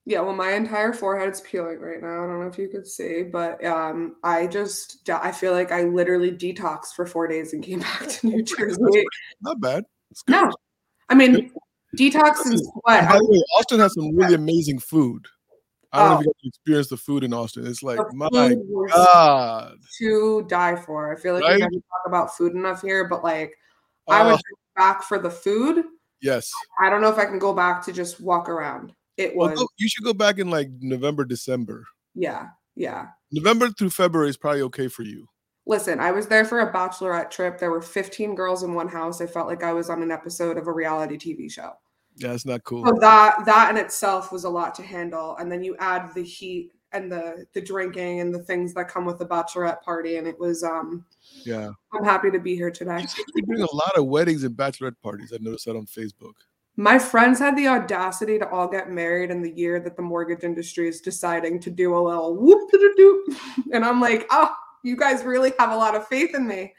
Yeah, 0.06 0.20
well, 0.20 0.34
my 0.34 0.52
entire 0.52 0.92
forehead 0.92 1.28
is 1.30 1.40
peeling 1.42 1.78
right 1.78 2.00
now. 2.00 2.24
I 2.24 2.26
don't 2.26 2.40
know 2.40 2.48
if 2.48 2.58
you 2.58 2.68
could 2.68 2.86
see, 2.86 3.22
but 3.22 3.64
um, 3.64 4.16
I 4.24 4.46
just 4.46 5.08
I 5.08 5.30
feel 5.30 5.52
like 5.52 5.70
I 5.70 5.84
literally 5.84 6.32
detoxed 6.32 6.94
for 6.96 7.06
four 7.06 7.28
days 7.28 7.52
and 7.52 7.62
came 7.62 7.80
back 8.00 8.08
to 8.08 8.26
New 8.26 8.42
Jersey. 8.42 9.04
Not 9.42 9.60
bad. 9.60 9.84
It's 10.10 10.22
good. 10.22 10.32
No, 10.32 10.50
I 11.08 11.14
mean 11.14 11.52
detox 11.96 12.44
and 12.46 12.58
sweat. 12.58 13.08
By 13.08 13.18
the 13.18 13.26
way, 13.28 13.42
Austin 13.56 13.78
has 13.80 13.94
some 13.94 14.16
really 14.16 14.34
amazing 14.34 14.78
food. 14.78 15.26
I 15.92 15.98
don't 15.98 16.08
know 16.08 16.14
if 16.14 16.20
you 16.20 16.26
got 16.26 16.36
to 16.42 16.48
experience 16.48 16.88
the 16.88 16.96
food 16.96 17.24
in 17.24 17.34
Austin. 17.34 17.66
It's 17.66 17.82
like, 17.82 17.98
my 18.14 18.28
God. 18.92 19.76
to 19.98 20.46
die 20.48 20.76
for. 20.76 21.12
I 21.12 21.20
feel 21.20 21.34
like 21.34 21.42
Right? 21.42 21.54
we 21.54 21.58
never 21.58 21.72
talk 21.72 22.06
about 22.06 22.36
food 22.36 22.52
enough 22.54 22.82
here, 22.82 23.08
but 23.08 23.24
like 23.24 23.54
I 24.10 24.24
would 24.24 24.34
Uh, 24.34 24.38
back 24.76 25.02
for 25.02 25.18
the 25.18 25.30
food. 25.30 25.84
yes. 26.20 26.50
I 26.80 26.88
don't 26.90 27.00
know 27.00 27.10
if 27.10 27.18
I 27.18 27.24
can 27.26 27.38
go 27.38 27.52
back 27.52 27.84
to 27.86 27.92
just 27.92 28.20
walk 28.20 28.48
around. 28.48 28.92
It 29.16 29.34
was 29.36 29.58
go- 29.58 29.68
you 29.78 29.88
should 29.88 30.04
go 30.04 30.14
back 30.14 30.38
in 30.38 30.50
like 30.50 30.70
November, 30.80 31.24
December. 31.24 31.84
yeah, 32.14 32.48
yeah. 32.74 33.08
November 33.32 33.68
through 33.70 33.90
February 33.90 34.30
is 34.30 34.36
probably 34.36 34.62
okay 34.62 34.88
for 34.88 35.02
you. 35.02 35.26
Listen, 35.66 36.00
I 36.00 36.10
was 36.10 36.26
there 36.26 36.44
for 36.44 36.60
a 36.60 36.72
bachelorette 36.72 37.30
trip. 37.30 37.58
There 37.58 37.70
were 37.70 37.82
15 37.82 38.34
girls 38.34 38.62
in 38.62 38.74
one 38.74 38.88
house. 38.88 39.20
I 39.20 39.26
felt 39.26 39.46
like 39.46 39.62
I 39.62 39.72
was 39.72 39.90
on 39.90 40.02
an 40.02 40.10
episode 40.10 40.56
of 40.56 40.66
a 40.66 40.72
reality 40.72 41.16
TV 41.18 41.48
show. 41.50 41.72
Yeah, 42.16 42.32
it's 42.32 42.46
not 42.46 42.64
cool. 42.64 42.84
So 42.86 42.94
that 43.00 43.44
that 43.44 43.70
in 43.70 43.76
itself 43.76 44.32
was 44.32 44.44
a 44.44 44.48
lot 44.50 44.74
to 44.76 44.82
handle. 44.82 45.36
And 45.36 45.52
then 45.52 45.62
you 45.62 45.76
add 45.78 46.12
the 46.14 46.22
heat 46.24 46.72
and 46.92 47.10
the 47.10 47.46
the 47.52 47.60
drinking 47.60 48.20
and 48.20 48.34
the 48.34 48.42
things 48.42 48.74
that 48.74 48.88
come 48.88 49.04
with 49.04 49.18
the 49.18 49.26
bachelorette 49.26 49.82
party. 49.82 50.16
And 50.16 50.26
it 50.26 50.38
was 50.38 50.62
um 50.62 51.04
Yeah. 51.44 51.70
I'm 51.92 52.04
happy 52.04 52.30
to 52.30 52.38
be 52.38 52.54
here 52.54 52.70
today. 52.70 53.00
You 53.00 53.08
seem 53.08 53.24
to 53.24 53.32
be 53.34 53.42
doing 53.42 53.62
a 53.62 53.74
lot 53.74 53.96
of 53.96 54.06
weddings 54.06 54.44
and 54.44 54.56
bachelorette 54.56 55.00
parties. 55.02 55.32
I 55.32 55.38
noticed 55.40 55.66
that 55.66 55.76
on 55.76 55.86
Facebook. 55.86 56.34
My 56.76 56.98
friends 56.98 57.38
had 57.38 57.56
the 57.56 57.68
audacity 57.68 58.38
to 58.38 58.48
all 58.48 58.68
get 58.68 58.90
married 58.90 59.30
in 59.30 59.42
the 59.42 59.50
year 59.50 59.80
that 59.80 59.96
the 59.96 60.02
mortgage 60.02 60.44
industry 60.44 60.88
is 60.88 61.00
deciding 61.00 61.60
to 61.60 61.70
do 61.70 61.94
a 61.94 62.00
little 62.00 62.36
whoop 62.36 62.70
doop. 62.72 63.36
And 63.72 63.84
I'm 63.84 64.00
like, 64.00 64.26
oh, 64.30 64.54
you 64.82 64.96
guys 64.96 65.24
really 65.24 65.52
have 65.58 65.72
a 65.72 65.76
lot 65.76 65.94
of 65.94 66.06
faith 66.08 66.34
in 66.34 66.46
me. 66.46 66.74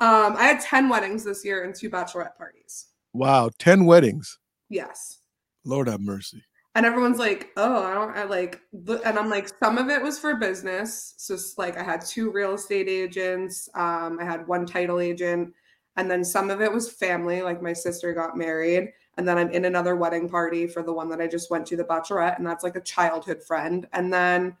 Um, 0.00 0.36
I 0.36 0.44
had 0.44 0.60
10 0.60 0.88
weddings 0.88 1.24
this 1.24 1.44
year 1.44 1.64
and 1.64 1.74
two 1.74 1.88
bachelorette 1.88 2.36
parties. 2.36 2.88
Wow, 3.12 3.50
10 3.58 3.86
weddings. 3.86 4.38
Yes. 4.68 5.20
Lord 5.64 5.88
have 5.88 6.00
mercy. 6.00 6.42
And 6.76 6.84
everyone's 6.84 7.18
like, 7.18 7.52
oh, 7.56 7.82
I 7.84 7.94
don't 7.94 8.14
I 8.14 8.24
like, 8.24 8.60
and 8.86 9.18
I'm 9.18 9.30
like, 9.30 9.48
some 9.64 9.78
of 9.78 9.88
it 9.88 10.02
was 10.02 10.18
for 10.18 10.34
business. 10.34 11.14
So 11.16 11.32
it's 11.32 11.56
like 11.56 11.78
I 11.78 11.82
had 11.82 12.04
two 12.04 12.30
real 12.30 12.52
estate 12.52 12.86
agents, 12.86 13.66
um, 13.74 14.18
I 14.20 14.24
had 14.24 14.46
one 14.46 14.66
title 14.66 15.00
agent, 15.00 15.54
and 15.96 16.10
then 16.10 16.22
some 16.22 16.50
of 16.50 16.60
it 16.60 16.70
was 16.70 16.92
family, 16.92 17.40
like 17.40 17.62
my 17.62 17.72
sister 17.72 18.12
got 18.12 18.36
married. 18.36 18.92
And 19.16 19.26
then 19.26 19.38
I'm 19.38 19.48
in 19.52 19.64
another 19.64 19.96
wedding 19.96 20.28
party 20.28 20.66
for 20.66 20.82
the 20.82 20.92
one 20.92 21.08
that 21.08 21.20
I 21.22 21.26
just 21.26 21.50
went 21.50 21.66
to, 21.68 21.78
the 21.78 21.84
bachelorette, 21.84 22.36
and 22.36 22.46
that's 22.46 22.62
like 22.62 22.76
a 22.76 22.82
childhood 22.82 23.42
friend. 23.42 23.88
And 23.94 24.12
then, 24.12 24.54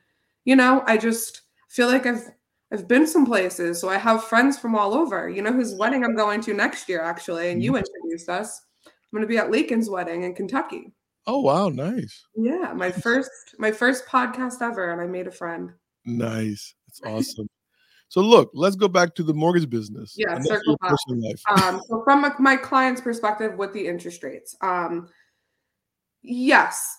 you 0.46 0.56
know, 0.56 0.82
I 0.86 0.96
just 0.96 1.42
feel 1.68 1.88
like 1.88 2.06
I've 2.06 2.30
I've 2.72 2.88
been 2.88 3.06
some 3.06 3.26
places, 3.26 3.78
so 3.78 3.90
I 3.90 3.98
have 3.98 4.24
friends 4.24 4.58
from 4.58 4.74
all 4.74 4.94
over. 4.94 5.28
You 5.28 5.42
know 5.42 5.52
whose 5.52 5.74
wedding 5.74 6.02
I'm 6.02 6.16
going 6.16 6.40
to 6.42 6.54
next 6.54 6.88
year, 6.88 7.02
actually, 7.02 7.50
and 7.50 7.62
you 7.62 7.72
mm-hmm. 7.72 7.84
introduced 7.84 8.30
us. 8.30 8.62
I'm 8.86 8.92
going 9.12 9.20
to 9.20 9.28
be 9.28 9.36
at 9.36 9.50
Lakin's 9.50 9.90
wedding 9.90 10.22
in 10.22 10.34
Kentucky. 10.34 10.94
Oh 11.26 11.40
wow, 11.40 11.68
nice. 11.68 12.24
Yeah, 12.36 12.72
my 12.74 12.90
first 12.90 13.30
my 13.58 13.72
first 13.72 14.06
podcast 14.06 14.62
ever, 14.62 14.92
and 14.92 15.00
I 15.00 15.06
made 15.06 15.26
a 15.26 15.32
friend. 15.32 15.72
Nice, 16.04 16.74
that's 16.86 17.00
awesome. 17.04 17.48
so 18.08 18.20
look, 18.20 18.50
let's 18.54 18.76
go 18.76 18.86
back 18.86 19.14
to 19.16 19.24
the 19.24 19.34
mortgage 19.34 19.68
business. 19.68 20.14
Yeah, 20.16 20.38
circle 20.40 20.76
back. 20.80 20.92
Um, 21.62 21.82
so 21.88 22.02
from 22.04 22.20
my, 22.20 22.32
my 22.38 22.56
client's 22.56 23.00
perspective, 23.00 23.58
with 23.58 23.72
the 23.72 23.88
interest 23.88 24.22
rates, 24.22 24.56
um, 24.60 25.08
yes. 26.22 26.96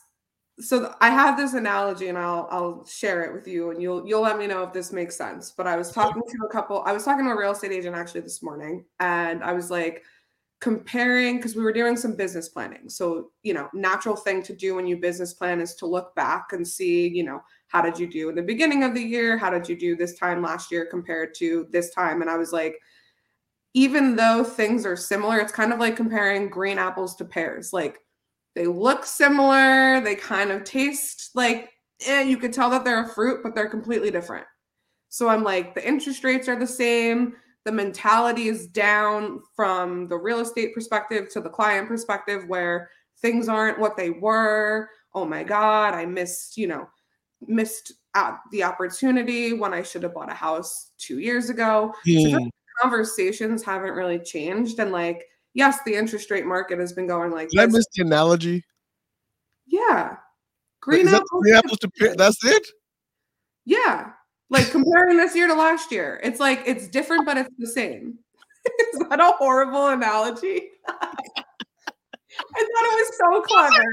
So 0.60 0.94
I 1.00 1.10
have 1.12 1.38
this 1.38 1.54
analogy, 1.54 2.10
and 2.10 2.18
I'll 2.18 2.50
I'll 2.52 2.86
share 2.86 3.24
it 3.24 3.34
with 3.34 3.48
you, 3.48 3.72
and 3.72 3.82
you'll 3.82 4.06
you'll 4.06 4.24
let 4.24 4.38
me 4.38 4.48
know 4.48 4.64
if 4.64 4.74
this 4.74 4.92
makes 4.92 5.16
sense. 5.16 5.52
But 5.52 5.68
I 5.68 5.78
was 5.78 5.92
talking 5.92 6.22
to 6.22 6.46
a 6.46 6.50
couple. 6.50 6.84
I 6.86 6.92
was 6.92 7.06
talking 7.06 7.24
to 7.26 7.32
a 7.32 7.38
real 7.38 7.52
estate 7.52 7.72
agent 7.72 7.96
actually 7.96 8.22
this 8.22 8.44
morning, 8.44 8.84
and 9.00 9.42
I 9.42 9.54
was 9.54 9.72
like 9.72 10.04
comparing 10.60 11.38
because 11.38 11.56
we 11.56 11.62
were 11.62 11.72
doing 11.72 11.96
some 11.96 12.16
business 12.16 12.50
planning. 12.50 12.90
So 12.90 13.32
you 13.44 13.54
know 13.54 13.70
natural 13.74 14.16
thing 14.16 14.42
to 14.44 14.56
do 14.56 14.76
when 14.76 14.88
you 14.88 14.98
business 14.98 15.34
plan 15.34 15.62
is 15.62 15.76
to 15.76 15.86
look 15.86 16.16
back 16.16 16.52
and 16.52 16.68
see 16.68 17.08
you 17.08 17.24
know 17.24 17.42
how 17.68 17.82
did 17.82 18.00
you 18.00 18.08
do 18.08 18.30
in 18.30 18.36
the 18.36 18.42
beginning 18.42 18.84
of 18.84 18.94
the 18.94 19.02
year? 19.02 19.38
How 19.38 19.50
did 19.50 19.70
you 19.70 19.78
do 19.78 19.96
this 19.96 20.18
time 20.18 20.42
last 20.42 20.72
year 20.72 20.88
compared 20.90 21.36
to 21.36 21.68
this 21.72 21.94
time? 21.94 22.22
And 22.22 22.30
i 22.30 22.38
was 22.38 22.52
like 22.52 22.78
even 23.74 24.16
though 24.16 24.44
things 24.44 24.86
are 24.86 24.96
similar 24.96 25.38
it's 25.40 25.52
kind 25.52 25.72
of 25.72 25.80
like 25.80 25.96
comparing 25.96 26.50
green 26.50 26.80
apples 26.80 27.16
to 27.18 27.26
pears. 27.26 27.72
Like 27.72 28.00
they 28.56 28.66
look 28.66 29.06
similar 29.06 30.02
they 30.02 30.16
kind 30.16 30.52
of 30.52 30.64
taste 30.64 31.32
like 31.36 31.70
eh, 32.08 32.24
you 32.24 32.38
could 32.38 32.54
tell 32.54 32.72
that 32.72 32.84
they're 32.84 33.04
a 33.04 33.10
fruit 33.10 33.42
but 33.44 33.54
they're 33.54 33.70
completely 33.70 34.10
different. 34.10 34.48
So 35.10 35.30
i'm 35.30 35.44
like 35.44 35.76
the 35.76 35.88
interest 35.88 36.24
rates 36.24 36.48
are 36.48 36.58
the 36.58 36.66
same 36.66 37.36
the 37.68 37.72
mentality 37.74 38.48
is 38.48 38.66
down 38.66 39.42
from 39.54 40.08
the 40.08 40.16
real 40.16 40.40
estate 40.40 40.74
perspective 40.74 41.28
to 41.28 41.42
the 41.42 41.50
client 41.50 41.86
perspective 41.86 42.46
where 42.48 42.90
things 43.22 43.50
aren't 43.50 43.78
what 43.78 43.98
they 43.98 44.10
were. 44.10 44.90
Oh 45.14 45.26
my 45.26 45.44
god 45.44 45.94
i 45.94 46.06
missed 46.06 46.58
you 46.58 46.68
know 46.68 46.88
missed 47.42 47.92
out 48.16 48.38
the 48.52 48.64
opportunity 48.64 49.52
when 49.52 49.74
i 49.74 49.82
should 49.82 50.04
have 50.04 50.14
bought 50.14 50.32
a 50.32 50.36
house 50.36 50.92
two 50.98 51.20
years 51.20 51.50
ago. 51.50 51.94
Mm. 52.08 52.32
so 52.32 52.38
hmm. 52.40 52.48
conversations 52.82 53.64
haven't 53.64 53.96
really 53.96 54.20
changed. 54.20 54.80
And 54.80 54.94
like 54.94 55.26
yes 55.54 55.80
the 55.86 55.96
interest 55.96 56.32
rate 56.32 56.46
market 56.46 56.80
has 56.80 56.94
been 56.94 57.08
going 57.08 57.32
like 57.32 57.50
Did 57.50 57.60
i 57.60 57.66
miss 57.66 57.86
the 57.96 58.04
analogy? 58.04 58.64
Yeah. 59.66 60.16
Green 60.80 61.10
apples, 61.10 61.42
green 61.42 61.56
apples 61.56 61.80
to 61.80 61.90
pear 61.90 62.16
that's 62.16 62.46
it? 62.46 62.66
Yeah 63.66 64.14
like 64.50 64.72
comparing 64.72 65.18
this 65.18 65.36
year 65.36 65.48
to 65.48 65.54
last 65.54 65.92
year. 65.92 66.20
It's 66.24 66.40
like 66.40 66.64
it's 66.66 66.88
different, 66.88 67.26
but 67.26 67.38
it's 67.38 67.54
the 67.58 67.68
same. 67.68 68.20
Is 68.94 69.00
that 69.10 69.20
a 69.20 69.34
horrible 69.38 69.88
analogy? 69.88 70.70
I 70.88 72.66
thought 72.66 72.86
it 72.86 72.96
was 72.96 73.18
so 73.18 73.42
clever. 73.48 73.84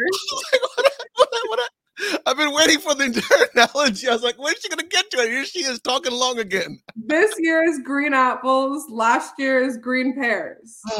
I've 2.26 2.36
been 2.36 2.52
waiting 2.52 2.80
for 2.80 2.94
the 2.94 3.04
entire 3.04 3.46
analogy. 3.54 4.08
I 4.08 4.12
was 4.12 4.22
like, 4.22 4.36
when's 4.36 4.58
she 4.60 4.68
gonna 4.68 4.82
get 4.88 5.10
to 5.12 5.18
it? 5.18 5.30
Here 5.30 5.44
she 5.44 5.60
is 5.60 5.80
talking 5.80 6.12
long 6.12 6.38
again. 6.38 6.80
This 6.96 7.34
year 7.38 7.62
is 7.68 7.80
green 7.84 8.12
apples. 8.12 8.84
Last 8.90 9.34
year 9.38 9.62
is 9.62 9.78
green 9.78 10.14
pears. 10.14 10.80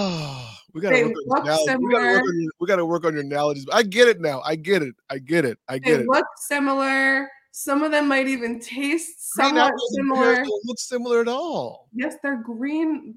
we 0.72 0.80
gotta, 0.80 1.12
work 1.26 1.46
on, 1.46 1.82
we, 1.82 1.92
gotta 1.92 2.14
work 2.14 2.22
on 2.22 2.40
your, 2.40 2.52
we 2.60 2.66
gotta 2.66 2.86
work 2.86 3.04
on 3.04 3.14
your 3.14 3.22
analogies. 3.22 3.66
I 3.72 3.82
get 3.82 4.08
it 4.08 4.20
now. 4.20 4.40
I 4.44 4.54
get 4.56 4.82
it. 4.82 4.94
I 5.10 5.18
get 5.18 5.44
it. 5.44 5.58
I 5.68 5.78
get 5.78 5.96
they 5.96 6.02
it. 6.02 6.08
Look 6.08 6.26
similar. 6.36 7.28
Some 7.56 7.84
of 7.84 7.92
them 7.92 8.08
might 8.08 8.26
even 8.26 8.58
taste 8.58 9.32
somewhat 9.32 9.74
similar. 9.92 10.42
Don't 10.42 10.64
look 10.64 10.80
similar 10.80 11.20
at 11.20 11.28
all. 11.28 11.88
Yes, 11.94 12.16
they're 12.20 12.42
green. 12.42 13.14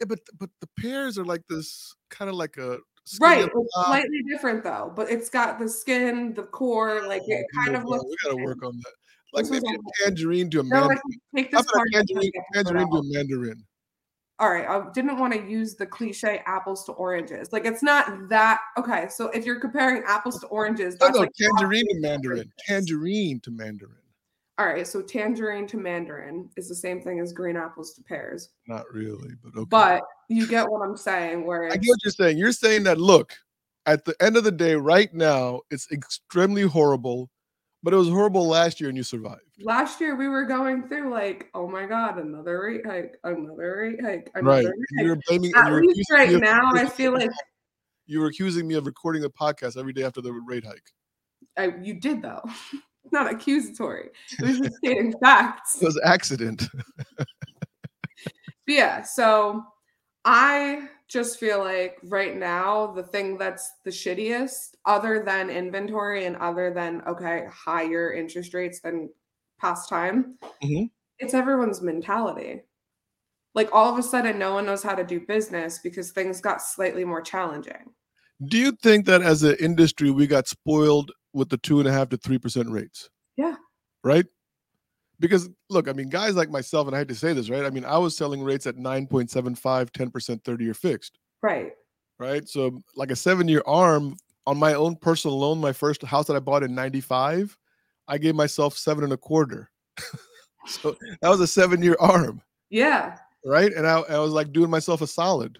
Yeah, 0.00 0.06
but 0.08 0.20
but 0.38 0.48
the 0.62 0.68
pears 0.80 1.18
are 1.18 1.24
like 1.26 1.42
this 1.50 1.94
kind 2.08 2.30
of 2.30 2.36
like 2.36 2.56
a 2.56 2.78
right, 3.20 3.46
slightly 3.84 4.22
different 4.26 4.64
though. 4.64 4.90
But 4.96 5.10
it's 5.10 5.28
got 5.28 5.58
the 5.58 5.68
skin, 5.68 6.32
the 6.32 6.44
core, 6.44 7.02
oh, 7.04 7.08
like 7.08 7.20
it 7.26 7.44
oh, 7.44 7.62
kind 7.62 7.76
of 7.76 7.84
looks. 7.84 8.06
We 8.06 8.16
got 8.24 8.38
to 8.38 8.42
work 8.42 8.64
on 8.64 8.74
that. 8.74 8.92
Like 9.34 9.50
maybe 9.50 9.68
a 9.68 10.02
tangerine 10.02 10.48
to 10.48 10.60
a 10.60 10.64
mandarin. 10.64 10.98
Like, 11.34 11.44
take 11.44 11.50
this 11.50 11.66
tangerine, 11.92 12.32
tangerine 12.54 12.90
to 12.90 12.96
a 12.96 13.02
mandarin 13.04 13.66
all 14.40 14.50
right, 14.50 14.68
I 14.68 14.84
didn't 14.92 15.18
want 15.18 15.32
to 15.32 15.40
use 15.40 15.74
the 15.74 15.86
cliche 15.86 16.42
apples 16.46 16.84
to 16.84 16.92
oranges. 16.92 17.52
Like 17.52 17.64
it's 17.64 17.82
not 17.82 18.28
that 18.28 18.60
okay. 18.76 19.08
So 19.10 19.28
if 19.28 19.44
you're 19.44 19.60
comparing 19.60 20.02
apples 20.06 20.38
to 20.40 20.46
oranges, 20.46 20.96
that's 20.96 21.14
no, 21.14 21.14
no, 21.14 21.20
like 21.20 21.32
tangerine 21.34 21.86
to 21.88 22.00
mandarin. 22.00 22.52
Tangerine 22.66 23.40
to 23.40 23.50
mandarin. 23.50 23.96
All 24.58 24.66
right, 24.66 24.86
so 24.86 25.02
tangerine 25.02 25.66
to 25.68 25.76
mandarin 25.76 26.50
is 26.56 26.68
the 26.68 26.74
same 26.74 27.00
thing 27.00 27.20
as 27.20 27.32
green 27.32 27.56
apples 27.56 27.94
to 27.94 28.02
pears. 28.02 28.50
Not 28.66 28.84
really, 28.92 29.30
but 29.42 29.56
okay. 29.56 29.68
But 29.68 30.02
you 30.28 30.46
get 30.46 30.68
what 30.68 30.82
I'm 30.86 30.96
saying. 30.96 31.44
Where 31.44 31.66
I 31.66 31.76
get 31.76 31.88
what 31.88 31.98
you're 32.04 32.12
saying. 32.12 32.38
You're 32.38 32.52
saying 32.52 32.84
that 32.84 32.98
look, 32.98 33.36
at 33.86 34.04
the 34.04 34.14
end 34.20 34.36
of 34.36 34.44
the 34.44 34.52
day, 34.52 34.74
right 34.74 35.12
now, 35.14 35.60
it's 35.70 35.90
extremely 35.90 36.62
horrible 36.62 37.30
but 37.82 37.94
it 37.94 37.96
was 37.96 38.08
horrible 38.08 38.46
last 38.46 38.80
year 38.80 38.88
and 38.88 38.96
you 38.96 39.04
survived. 39.04 39.42
Last 39.60 40.00
year 40.00 40.16
we 40.16 40.28
were 40.28 40.44
going 40.44 40.88
through 40.88 41.10
like, 41.10 41.48
oh 41.54 41.68
my 41.68 41.86
god, 41.86 42.18
another 42.18 42.60
rate 42.60 42.86
hike, 42.86 43.16
another 43.24 43.76
rate 43.76 44.00
hike, 44.02 44.30
another 44.34 44.56
right. 44.56 44.64
rate 44.64 44.74
hike. 44.98 45.06
You're 45.06 45.18
blaming 45.26 45.52
At 45.56 45.72
least 45.72 46.10
right 46.10 46.30
now, 46.40 46.70
I 46.74 46.86
feel 46.86 47.12
like 47.12 47.30
you 48.06 48.20
were 48.20 48.26
accusing 48.26 48.66
me 48.66 48.74
of 48.74 48.86
recording 48.86 49.24
a 49.24 49.30
podcast 49.30 49.78
every 49.78 49.92
day 49.92 50.02
after 50.02 50.20
the 50.20 50.32
rate 50.32 50.64
hike. 50.64 50.92
I, 51.56 51.74
you 51.82 51.94
did 51.94 52.22
though. 52.22 52.42
Not 53.12 53.32
accusatory. 53.32 54.10
It 54.38 54.46
was 54.46 54.58
just 54.58 54.76
stating 54.76 55.14
facts. 55.22 55.80
It 55.80 55.84
was 55.84 56.00
accident. 56.04 56.68
yeah, 58.66 59.02
so 59.02 59.64
I 60.24 60.88
just 61.08 61.40
feel 61.40 61.58
like 61.58 61.98
right 62.04 62.36
now 62.36 62.88
the 62.88 63.02
thing 63.02 63.38
that's 63.38 63.72
the 63.84 63.90
shittiest 63.90 64.74
other 64.84 65.22
than 65.24 65.50
inventory 65.50 66.26
and 66.26 66.36
other 66.36 66.72
than 66.72 67.02
okay 67.06 67.46
higher 67.50 68.12
interest 68.12 68.54
rates 68.54 68.80
than 68.80 69.08
past 69.60 69.88
time 69.88 70.36
mm-hmm. 70.62 70.84
it's 71.18 71.34
everyone's 71.34 71.82
mentality. 71.82 72.62
Like 73.54 73.70
all 73.72 73.90
of 73.92 73.98
a 73.98 74.02
sudden 74.02 74.38
no 74.38 74.54
one 74.54 74.66
knows 74.66 74.82
how 74.82 74.94
to 74.94 75.02
do 75.02 75.20
business 75.26 75.80
because 75.82 76.12
things 76.12 76.40
got 76.40 76.62
slightly 76.62 77.04
more 77.04 77.22
challenging. 77.22 77.92
Do 78.46 78.56
you 78.56 78.72
think 78.72 79.06
that 79.06 79.22
as 79.22 79.42
an 79.42 79.56
industry 79.58 80.10
we 80.10 80.28
got 80.28 80.46
spoiled 80.46 81.10
with 81.32 81.48
the 81.48 81.58
two 81.58 81.80
and 81.80 81.88
a 81.88 81.92
half 81.92 82.10
to 82.10 82.16
three 82.18 82.38
percent 82.38 82.70
rates? 82.70 83.08
Yeah. 83.36 83.56
Right 84.04 84.26
because 85.20 85.48
look, 85.68 85.88
I 85.88 85.92
mean, 85.92 86.08
guys 86.08 86.34
like 86.34 86.50
myself, 86.50 86.86
and 86.86 86.94
I 86.94 86.98
had 86.98 87.08
to 87.08 87.14
say 87.14 87.32
this, 87.32 87.50
right? 87.50 87.64
I 87.64 87.70
mean, 87.70 87.84
I 87.84 87.98
was 87.98 88.16
selling 88.16 88.42
rates 88.42 88.66
at 88.66 88.76
9.75, 88.76 89.90
10%, 89.90 90.44
30 90.44 90.64
year 90.64 90.74
fixed. 90.74 91.18
Right. 91.42 91.72
Right. 92.18 92.48
So, 92.48 92.80
like 92.96 93.10
a 93.10 93.16
seven 93.16 93.48
year 93.48 93.62
arm 93.66 94.16
on 94.46 94.58
my 94.58 94.74
own 94.74 94.96
personal 94.96 95.38
loan, 95.38 95.60
my 95.60 95.72
first 95.72 96.02
house 96.02 96.26
that 96.26 96.36
I 96.36 96.40
bought 96.40 96.62
in 96.62 96.74
95, 96.74 97.56
I 98.08 98.18
gave 98.18 98.34
myself 98.34 98.76
seven 98.76 99.04
and 99.04 99.12
a 99.12 99.16
quarter. 99.16 99.70
so 100.66 100.96
that 101.20 101.28
was 101.28 101.40
a 101.40 101.46
seven 101.46 101.82
year 101.82 101.96
arm. 102.00 102.42
Yeah. 102.70 103.16
Right. 103.44 103.72
And 103.72 103.86
I, 103.86 104.00
I 104.00 104.18
was 104.18 104.32
like 104.32 104.52
doing 104.52 104.70
myself 104.70 105.00
a 105.00 105.06
solid. 105.06 105.58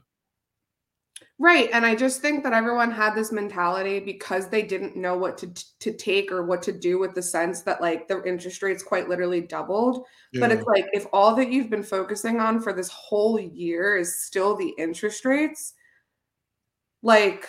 Right. 1.41 1.71
And 1.73 1.87
I 1.87 1.95
just 1.95 2.21
think 2.21 2.43
that 2.43 2.53
everyone 2.53 2.91
had 2.91 3.15
this 3.15 3.31
mentality 3.31 4.01
because 4.01 4.49
they 4.49 4.63
didn't 4.63 4.97
know 4.97 5.17
what 5.17 5.39
to 5.39 5.55
to 5.79 5.93
take 5.93 6.33
or 6.33 6.45
what 6.45 6.63
to 6.63 6.73
do 6.73 6.99
with 6.99 7.15
the 7.15 7.23
sense 7.23 7.63
that 7.63 7.81
like 7.81 8.09
the 8.09 8.25
interest 8.25 8.61
rates 8.61 8.83
quite 8.83 9.09
literally 9.09 9.43
doubled. 9.43 10.05
Yeah. 10.33 10.41
But 10.41 10.51
it's 10.51 10.67
like 10.67 10.87
if 10.93 11.07
all 11.13 11.37
that 11.37 11.53
you've 11.53 11.71
been 11.71 11.85
focusing 11.85 12.41
on 12.41 12.61
for 12.61 12.73
this 12.73 12.89
whole 12.89 13.39
year 13.39 13.97
is 13.97 14.21
still 14.21 14.57
the 14.57 14.75
interest 14.79 15.25
rates, 15.25 15.75
like 17.03 17.47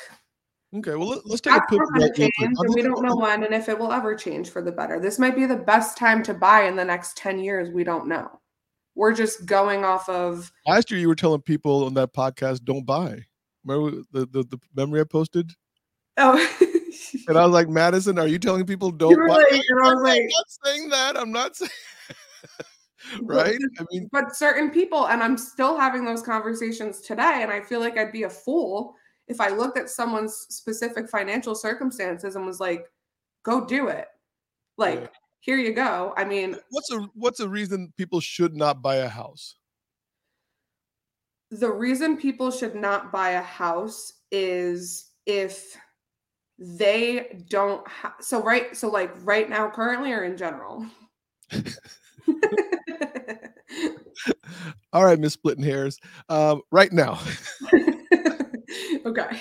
Okay, 0.76 0.94
well 0.94 1.20
let's 1.26 1.42
take 1.42 1.56
a 1.56 1.62
quick 1.62 2.16
change, 2.16 2.32
and 2.38 2.56
we 2.76 2.84
don't 2.84 3.04
know 3.04 3.16
when 3.16 3.44
and 3.44 3.56
if 3.56 3.70
it 3.70 3.80
will 3.80 3.92
ever 3.92 4.14
change 4.14 4.52
for 4.52 4.62
the 4.62 4.72
better. 4.72 5.00
This 5.00 5.18
might 5.18 5.36
be 5.36 5.48
the 5.48 5.56
best 5.56 5.98
time 5.98 6.22
to 6.24 6.36
buy 6.36 6.66
in 6.66 6.76
the 6.76 6.86
next 6.86 7.18
10 7.18 7.40
years. 7.40 7.72
We 7.74 7.84
don't 7.84 8.08
know. 8.08 8.40
We're 8.94 9.16
just 9.16 9.48
going 9.48 9.84
off 9.84 10.08
of 10.10 10.52
last 10.68 10.92
year 10.92 11.00
you 11.00 11.08
were 11.08 11.16
telling 11.16 11.42
people 11.42 11.86
on 11.86 11.96
that 11.96 12.14
podcast 12.14 12.66
don't 12.66 12.86
buy. 12.86 13.26
Remember 13.66 14.02
the, 14.12 14.26
the, 14.28 14.44
the 14.44 14.60
memory 14.76 15.02
I 15.02 15.04
posted? 15.06 15.52
Oh, 16.18 16.36
And 17.28 17.38
I 17.38 17.46
was 17.46 17.54
like, 17.54 17.70
Madison, 17.70 18.20
are 18.20 18.28
you 18.28 18.40
telling 18.40 18.66
people 18.66 18.92
don't 18.92 19.16
were 19.16 19.28
buy? 19.28 19.36
like- 19.36 19.52
was 19.52 19.64
I'm 19.94 20.04
like- 20.04 20.22
not 20.24 20.46
saying 20.66 20.90
that. 20.90 21.18
I'm 21.18 21.32
not 21.32 21.56
saying. 21.56 21.72
Right? 23.24 23.58
I 23.80 23.86
mean, 23.92 24.10
but 24.12 24.36
certain 24.36 24.70
people, 24.72 25.08
and 25.08 25.24
I'm 25.24 25.38
still 25.38 25.78
having 25.80 26.04
those 26.04 26.22
conversations 26.22 27.00
today, 27.00 27.40
and 27.42 27.50
I 27.52 27.62
feel 27.62 27.80
like 27.80 27.98
I'd 27.98 28.12
be 28.12 28.24
a 28.24 28.30
fool 28.30 28.94
if 29.28 29.40
I 29.40 29.48
looked 29.50 29.78
at 29.78 29.90
someone's 29.90 30.36
specific 30.50 31.10
financial 31.10 31.56
circumstances 31.56 32.36
and 32.36 32.46
was 32.46 32.60
like, 32.60 32.86
"Go 33.44 33.66
do 33.66 33.88
it." 33.88 34.08
Like, 34.78 35.00
Yeah. 35.00 35.08
here 35.40 35.58
you 35.58 35.74
go. 35.74 36.14
I 36.18 36.26
mean, 36.26 36.58
what's 36.72 36.92
a 36.92 37.00
what's 37.16 37.40
a 37.40 37.48
reason 37.48 37.94
people 37.98 38.20
should 38.20 38.54
not 38.56 38.82
buy 38.82 38.98
a 38.98 39.08
house? 39.08 39.56
The 41.52 41.72
reason 41.72 42.18
people 42.18 42.52
should 42.52 42.76
not 42.76 43.12
buy 43.12 43.32
a 43.32 43.42
house 43.42 44.14
is 44.32 45.12
if 45.26 45.76
they 46.58 47.42
don't 47.50 47.88
ha- 47.88 48.16
so 48.20 48.44
right 48.44 48.76
so 48.76 48.90
like 48.90 49.12
right 49.24 49.50
now 49.50 49.70
currently 49.70 50.12
or 50.12 50.24
in 50.24 50.38
general 50.38 50.86
All 54.94 55.06
right, 55.06 55.20
Miss 55.20 55.34
Splitting 55.34 55.64
Hairs. 55.64 56.00
Um, 56.30 56.62
right 56.72 56.92
now, 56.92 57.20
okay 59.06 59.40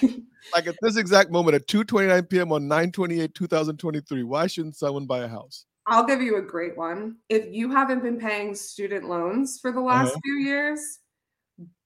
like 0.54 0.66
at 0.66 0.76
this 0.80 0.96
exact 0.96 1.30
moment 1.30 1.54
at 1.54 1.66
2:29 1.66 2.28
p.m. 2.28 2.52
on 2.52 2.68
9/28 2.68 3.34
2023, 3.34 4.22
why 4.22 4.46
shouldn't 4.46 4.76
someone 4.76 5.06
buy 5.06 5.20
a 5.20 5.28
house? 5.28 5.64
i'll 5.86 6.04
give 6.06 6.20
you 6.20 6.36
a 6.36 6.42
great 6.42 6.76
one 6.76 7.16
if 7.30 7.46
you 7.50 7.70
haven't 7.70 8.02
been 8.02 8.18
paying 8.18 8.54
student 8.54 9.08
loans 9.08 9.58
for 9.58 9.72
the 9.72 9.80
last 9.80 10.08
Uh-huh. 10.10 10.20
few 10.22 10.34
years 10.34 10.98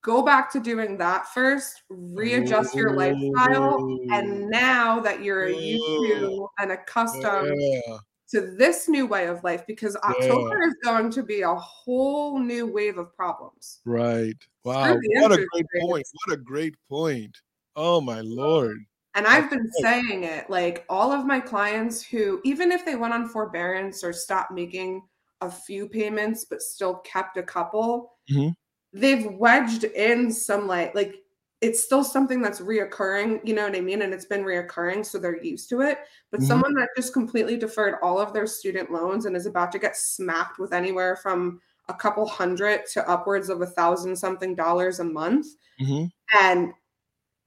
go 0.02 0.22
back 0.22 0.50
to 0.52 0.60
doing 0.60 0.98
that 0.98 1.28
first 1.28 1.82
readjust 1.88 2.74
your 2.74 2.96
lifestyle 2.96 3.78
and 4.10 4.48
now 4.50 5.00
that 5.00 5.22
you're 5.22 5.48
used 5.48 5.84
to 5.84 6.48
and 6.58 6.72
accustomed 6.72 7.56
yeah, 7.58 7.98
to 8.28 8.54
this 8.56 8.88
new 8.88 9.06
way 9.06 9.26
of 9.26 9.42
life 9.44 9.62
because 9.66 9.96
October 9.96 10.62
is 10.66 10.74
going 10.82 11.10
to 11.10 11.22
be 11.22 11.42
a 11.42 11.54
whole 11.54 12.38
new 12.38 12.66
wave 12.66 12.98
of 12.98 13.14
problems. 13.14 13.80
right. 13.84 14.34
Wow, 14.64 14.96
what 15.16 15.32
a 15.32 15.36
great 15.36 15.48
rates. 15.52 15.86
point. 15.86 16.06
What 16.26 16.34
a 16.34 16.40
great 16.40 16.74
point. 16.88 17.36
Oh 17.76 18.00
my 18.00 18.20
lord. 18.20 18.78
And 19.14 19.26
I've 19.26 19.50
been 19.50 19.70
saying 19.82 20.24
it 20.24 20.48
like 20.48 20.86
all 20.88 21.12
of 21.12 21.26
my 21.26 21.38
clients 21.40 22.02
who, 22.02 22.40
even 22.44 22.72
if 22.72 22.84
they 22.86 22.96
went 22.96 23.12
on 23.12 23.28
forbearance 23.28 24.02
or 24.02 24.12
stopped 24.12 24.52
making 24.52 25.02
a 25.42 25.50
few 25.50 25.88
payments 25.88 26.46
but 26.48 26.62
still 26.62 26.96
kept 27.00 27.36
a 27.36 27.42
couple, 27.42 28.14
Mhm. 28.30 28.54
They've 28.92 29.26
wedged 29.34 29.84
in 29.84 30.30
some 30.32 30.66
like, 30.66 30.94
like, 30.94 31.16
it's 31.60 31.82
still 31.84 32.02
something 32.02 32.42
that's 32.42 32.60
reoccurring, 32.60 33.40
you 33.46 33.54
know 33.54 33.64
what 33.64 33.76
I 33.76 33.80
mean? 33.80 34.02
And 34.02 34.12
it's 34.12 34.24
been 34.24 34.42
reoccurring, 34.44 35.06
so 35.06 35.18
they're 35.18 35.42
used 35.42 35.68
to 35.70 35.80
it. 35.82 35.98
But 36.32 36.40
Mhm. 36.40 36.46
someone 36.48 36.74
that 36.74 36.88
just 36.96 37.12
completely 37.12 37.56
deferred 37.56 37.96
all 38.02 38.18
of 38.18 38.32
their 38.32 38.46
student 38.48 38.90
loans 38.90 39.26
and 39.26 39.36
is 39.36 39.46
about 39.46 39.70
to 39.72 39.78
get 39.78 39.96
smacked 39.96 40.58
with 40.58 40.72
anywhere 40.72 41.14
from 41.16 41.60
a 41.88 41.94
couple 41.94 42.26
hundred 42.26 42.86
to 42.92 43.08
upwards 43.08 43.48
of 43.48 43.60
a 43.62 43.66
thousand 43.66 44.16
something 44.16 44.54
dollars 44.56 44.98
a 45.00 45.04
month 45.04 45.46
Mhm. 45.80 46.10
and 46.40 46.72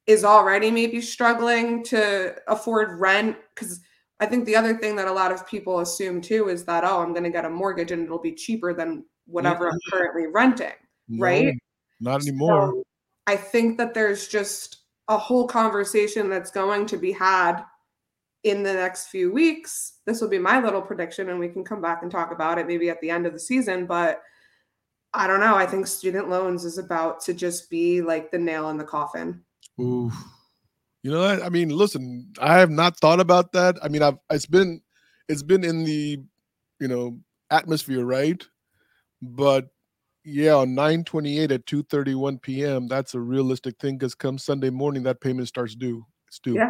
is 0.08 0.24
already 0.26 0.72
maybe 0.72 1.02
struggling 1.02 1.84
to 1.86 2.36
afford 2.48 3.00
rent 3.00 3.38
because 3.56 3.82
I 4.20 4.28
think 4.28 4.46
the 4.46 4.56
other 4.56 4.78
thing 4.78 4.96
that 4.98 5.08
a 5.08 5.14
lot 5.14 5.32
of 5.32 5.48
people 5.48 5.80
assume 5.80 6.22
too 6.22 6.50
is 6.50 6.66
that 6.66 6.84
oh 6.86 7.02
I'm 7.02 7.12
going 7.14 7.24
to 7.24 7.30
get 7.32 7.46
a 7.46 7.50
mortgage 7.50 7.92
and 7.92 8.04
it'll 8.04 8.20
be 8.20 8.34
cheaper 8.34 8.74
than 8.74 9.06
whatever 9.26 9.70
I'm 9.70 9.80
currently 9.92 10.28
renting. 10.28 10.74
Right? 11.10 11.54
Not 12.00 12.22
anymore. 12.22 12.72
So 12.72 12.84
I 13.28 13.36
think 13.36 13.78
that 13.78 13.94
there's 13.94 14.28
just 14.28 14.78
a 15.08 15.18
whole 15.18 15.48
conversation 15.48 16.30
that's 16.30 16.52
going 16.52 16.86
to 16.88 16.98
be 16.98 17.12
had 17.12 17.64
in 18.44 18.64
the 18.64 18.74
next 18.74 19.08
few 19.08 19.32
weeks. 19.32 19.94
This 20.06 20.22
will 20.22 20.30
be 20.30 20.40
my 20.40 20.60
little 20.60 20.82
prediction, 20.82 21.30
and 21.30 21.40
we 21.40 21.50
can 21.50 21.64
come 21.64 21.82
back 21.82 22.04
and 22.04 22.12
talk 22.12 22.32
about 22.32 22.58
it 22.58 22.68
maybe 22.68 22.90
at 22.90 23.02
the 23.02 23.10
end 23.10 23.26
of 23.26 23.34
the 23.34 23.40
season. 23.40 23.86
But 23.86 24.22
I 25.14 25.28
don't 25.28 25.40
know. 25.40 25.56
I 25.56 25.66
think 25.66 25.88
student 25.88 26.30
loans 26.30 26.66
is 26.66 26.78
about 26.78 27.22
to 27.22 27.34
just 27.34 27.70
be 27.70 28.02
like 28.02 28.32
the 28.32 28.38
nail 28.38 28.70
in 28.70 28.78
the 28.78 28.84
coffin. 28.84 29.44
Ooh. 29.80 30.12
You 31.04 31.12
know 31.12 31.22
what? 31.22 31.44
I 31.44 31.50
mean, 31.50 31.70
listen, 31.70 32.34
I 32.40 32.58
have 32.58 32.72
not 32.72 32.98
thought 32.98 33.20
about 33.20 33.52
that. 33.52 33.78
I 33.82 33.90
mean, 33.90 34.02
I've 34.02 34.18
it's 34.30 34.46
been 34.46 34.82
it's 35.30 35.44
been 35.44 35.64
in 35.64 35.84
the 35.84 36.20
you 36.80 36.88
know 36.88 37.20
atmosphere, 37.50 38.04
right? 38.04 38.44
But 39.22 39.70
yeah, 40.26 40.56
on 40.56 40.74
928 40.74 41.52
at 41.52 41.66
2:31 41.66 42.42
p.m., 42.42 42.88
that's 42.88 43.14
a 43.14 43.20
realistic 43.20 43.78
thing 43.78 43.98
because 43.98 44.16
come 44.16 44.38
Sunday 44.38 44.72
morning, 44.72 45.04
that 45.04 45.22
payment 45.22 45.48
starts 45.48 45.76
due. 45.76 46.06
It's 46.28 46.40
due. 46.40 46.56
Yeah. 46.56 46.70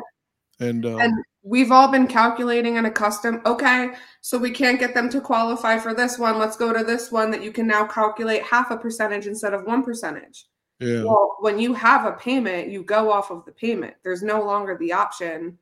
And, 0.60 0.86
um, 0.86 1.00
And 1.00 1.14
we've 1.44 1.72
all 1.72 1.90
been 1.90 2.08
calculating 2.08 2.78
and 2.78 2.88
accustomed. 2.88 3.42
Okay, 3.46 3.92
so 4.22 4.38
we 4.38 4.52
can't 4.52 4.80
get 4.80 4.94
them 4.94 5.10
to 5.10 5.22
qualify 5.22 5.78
for 5.78 5.94
this 5.94 6.18
one. 6.18 6.38
Let's 6.38 6.58
go 6.58 6.72
to 6.72 6.84
this 6.84 7.12
one 7.12 7.32
that 7.32 7.44
you 7.44 7.52
can 7.52 7.68
now 7.68 7.86
calculate 7.86 8.44
half 8.44 8.72
a 8.72 8.78
percentage 8.78 9.28
instead 9.28 9.54
of 9.54 9.66
one 9.66 9.84
percentage. 9.84 10.46
yeah. 10.80 11.04
Well, 11.04 11.38
when 11.40 11.58
you 11.60 11.74
have 11.74 12.06
a 12.06 12.14
payment, 12.14 12.70
you 12.70 12.84
go 12.84 13.12
off 13.12 13.32
of 13.32 13.46
the 13.46 13.52
payment. 13.52 13.96
There's 14.04 14.24
no 14.24 14.44
longer 14.44 14.78
the 14.78 14.94
option 14.94 15.58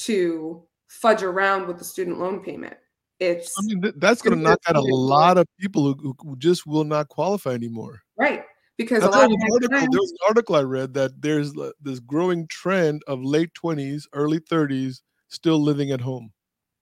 to 0.00 0.62
fudge 0.88 1.22
around 1.22 1.66
with 1.66 1.78
the 1.78 1.84
student 1.84 2.18
loan 2.18 2.40
payment. 2.40 2.76
It's 3.20 3.54
I 3.58 3.62
mean, 3.62 3.92
that's 3.96 4.22
going 4.22 4.36
to 4.36 4.42
knock 4.42 4.60
out 4.68 4.76
a 4.76 4.80
lot 4.80 5.38
of 5.38 5.46
people 5.58 5.94
who, 5.94 6.14
who- 6.20 6.36
just 6.36 6.66
will 6.66 6.84
not 6.84 7.08
qualify 7.08 7.50
anymore. 7.52 8.00
right 8.16 8.44
because 8.76 9.02
a 9.02 9.08
lot 9.08 9.24
of 9.24 9.30
an 9.32 9.38
article, 9.52 9.68
times- 9.78 9.88
there 9.90 10.00
was 10.00 10.10
an 10.12 10.18
article 10.28 10.54
I 10.54 10.62
read 10.62 10.94
that 10.94 11.20
there's 11.20 11.52
this 11.80 11.98
growing 12.00 12.46
trend 12.48 13.02
of 13.08 13.20
late 13.24 13.52
20s, 13.54 14.06
early 14.12 14.38
30s 14.38 15.02
still 15.28 15.60
living 15.60 15.90
at 15.90 16.00
home 16.00 16.32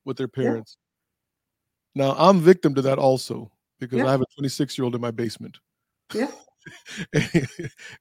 with 0.04 0.18
their 0.18 0.28
Yeah. 0.36 0.42
parents. 0.44 0.76
Now, 1.94 2.14
I'm 2.18 2.40
victim 2.40 2.74
to 2.74 2.82
that 2.82 2.98
also 2.98 3.50
because 3.80 3.98
Yeah. 4.00 4.06
I 4.06 4.10
have 4.10 4.20
a 4.20 4.26
26 4.36 4.76
year 4.76 4.84
old 4.84 4.94
in 4.94 5.00
my 5.00 5.10
basement. 5.10 5.58
Yeah. 6.14 6.30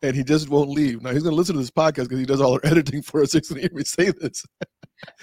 and 0.01 0.15
he 0.15 0.23
just 0.23 0.49
won't 0.49 0.69
leave. 0.69 1.01
Now, 1.01 1.11
he's 1.11 1.23
going 1.23 1.33
to 1.33 1.37
listen 1.37 1.55
to 1.55 1.61
this 1.61 1.71
podcast 1.71 2.03
because 2.03 2.19
he 2.19 2.25
does 2.25 2.41
all 2.41 2.53
our 2.53 2.61
editing 2.63 3.01
for 3.01 3.21
us. 3.21 3.33
He's 3.33 3.49
going 3.49 3.61
to 3.61 3.67
hear 3.67 3.77
me 3.77 3.83
say 3.83 4.11
this. 4.11 4.45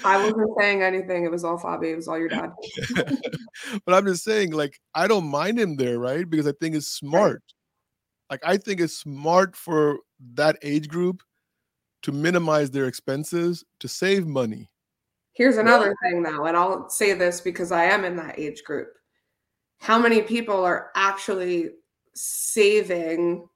I 0.04 0.22
wasn't 0.22 0.50
saying 0.58 0.82
anything. 0.82 1.24
It 1.24 1.30
was 1.30 1.44
all 1.44 1.58
Fobby. 1.58 1.92
It 1.92 1.96
was 1.96 2.08
all 2.08 2.18
your 2.18 2.28
dad. 2.28 2.50
but 3.84 3.94
I'm 3.94 4.06
just 4.06 4.24
saying, 4.24 4.52
like, 4.52 4.78
I 4.94 5.08
don't 5.08 5.26
mind 5.26 5.58
him 5.58 5.76
there, 5.76 5.98
right? 5.98 6.28
Because 6.28 6.46
I 6.46 6.52
think 6.60 6.74
it's 6.74 6.88
smart. 6.88 7.42
Like, 8.30 8.40
I 8.44 8.56
think 8.56 8.80
it's 8.80 8.96
smart 8.96 9.56
for 9.56 9.98
that 10.34 10.56
age 10.62 10.88
group 10.88 11.22
to 12.02 12.12
minimize 12.12 12.70
their 12.70 12.86
expenses 12.86 13.64
to 13.80 13.88
save 13.88 14.26
money. 14.26 14.70
Here's 15.34 15.56
another 15.56 15.94
thing, 16.02 16.22
though, 16.22 16.44
and 16.44 16.56
I'll 16.56 16.90
say 16.90 17.14
this 17.14 17.40
because 17.40 17.72
I 17.72 17.84
am 17.84 18.04
in 18.04 18.16
that 18.16 18.38
age 18.38 18.62
group. 18.64 18.88
How 19.78 19.98
many 19.98 20.22
people 20.22 20.62
are 20.64 20.90
actually 20.94 21.70
saving 22.14 23.48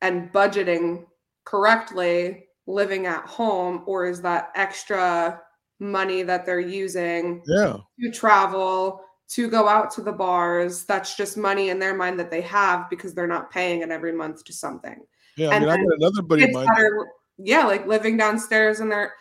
and 0.00 0.32
budgeting 0.32 1.06
correctly 1.44 2.46
living 2.66 3.06
at 3.06 3.24
home, 3.26 3.82
or 3.86 4.06
is 4.06 4.22
that 4.22 4.50
extra 4.54 5.40
money 5.80 6.22
that 6.22 6.46
they're 6.46 6.60
using 6.60 7.42
Yeah. 7.46 7.78
to 8.00 8.10
travel, 8.10 9.04
to 9.30 9.48
go 9.48 9.66
out 9.68 9.90
to 9.92 10.02
the 10.02 10.12
bars? 10.12 10.84
That's 10.84 11.16
just 11.16 11.36
money 11.36 11.70
in 11.70 11.78
their 11.78 11.94
mind 11.94 12.18
that 12.20 12.30
they 12.30 12.42
have 12.42 12.88
because 12.90 13.14
they're 13.14 13.26
not 13.26 13.50
paying 13.50 13.82
it 13.82 13.90
every 13.90 14.12
month 14.12 14.44
to 14.44 14.52
something. 14.52 15.04
Yeah. 15.36 15.50
I 15.50 15.58
mean, 15.58 15.68
I 15.68 15.76
got 15.76 15.86
another 15.98 16.22
buddy 16.22 16.44
of 16.44 16.52
mine. 16.52 16.68
are 16.68 17.06
yeah 17.38 17.64
like 17.64 17.86
living 17.86 18.16
downstairs 18.18 18.80
and 18.80 18.92
they're 18.92 19.14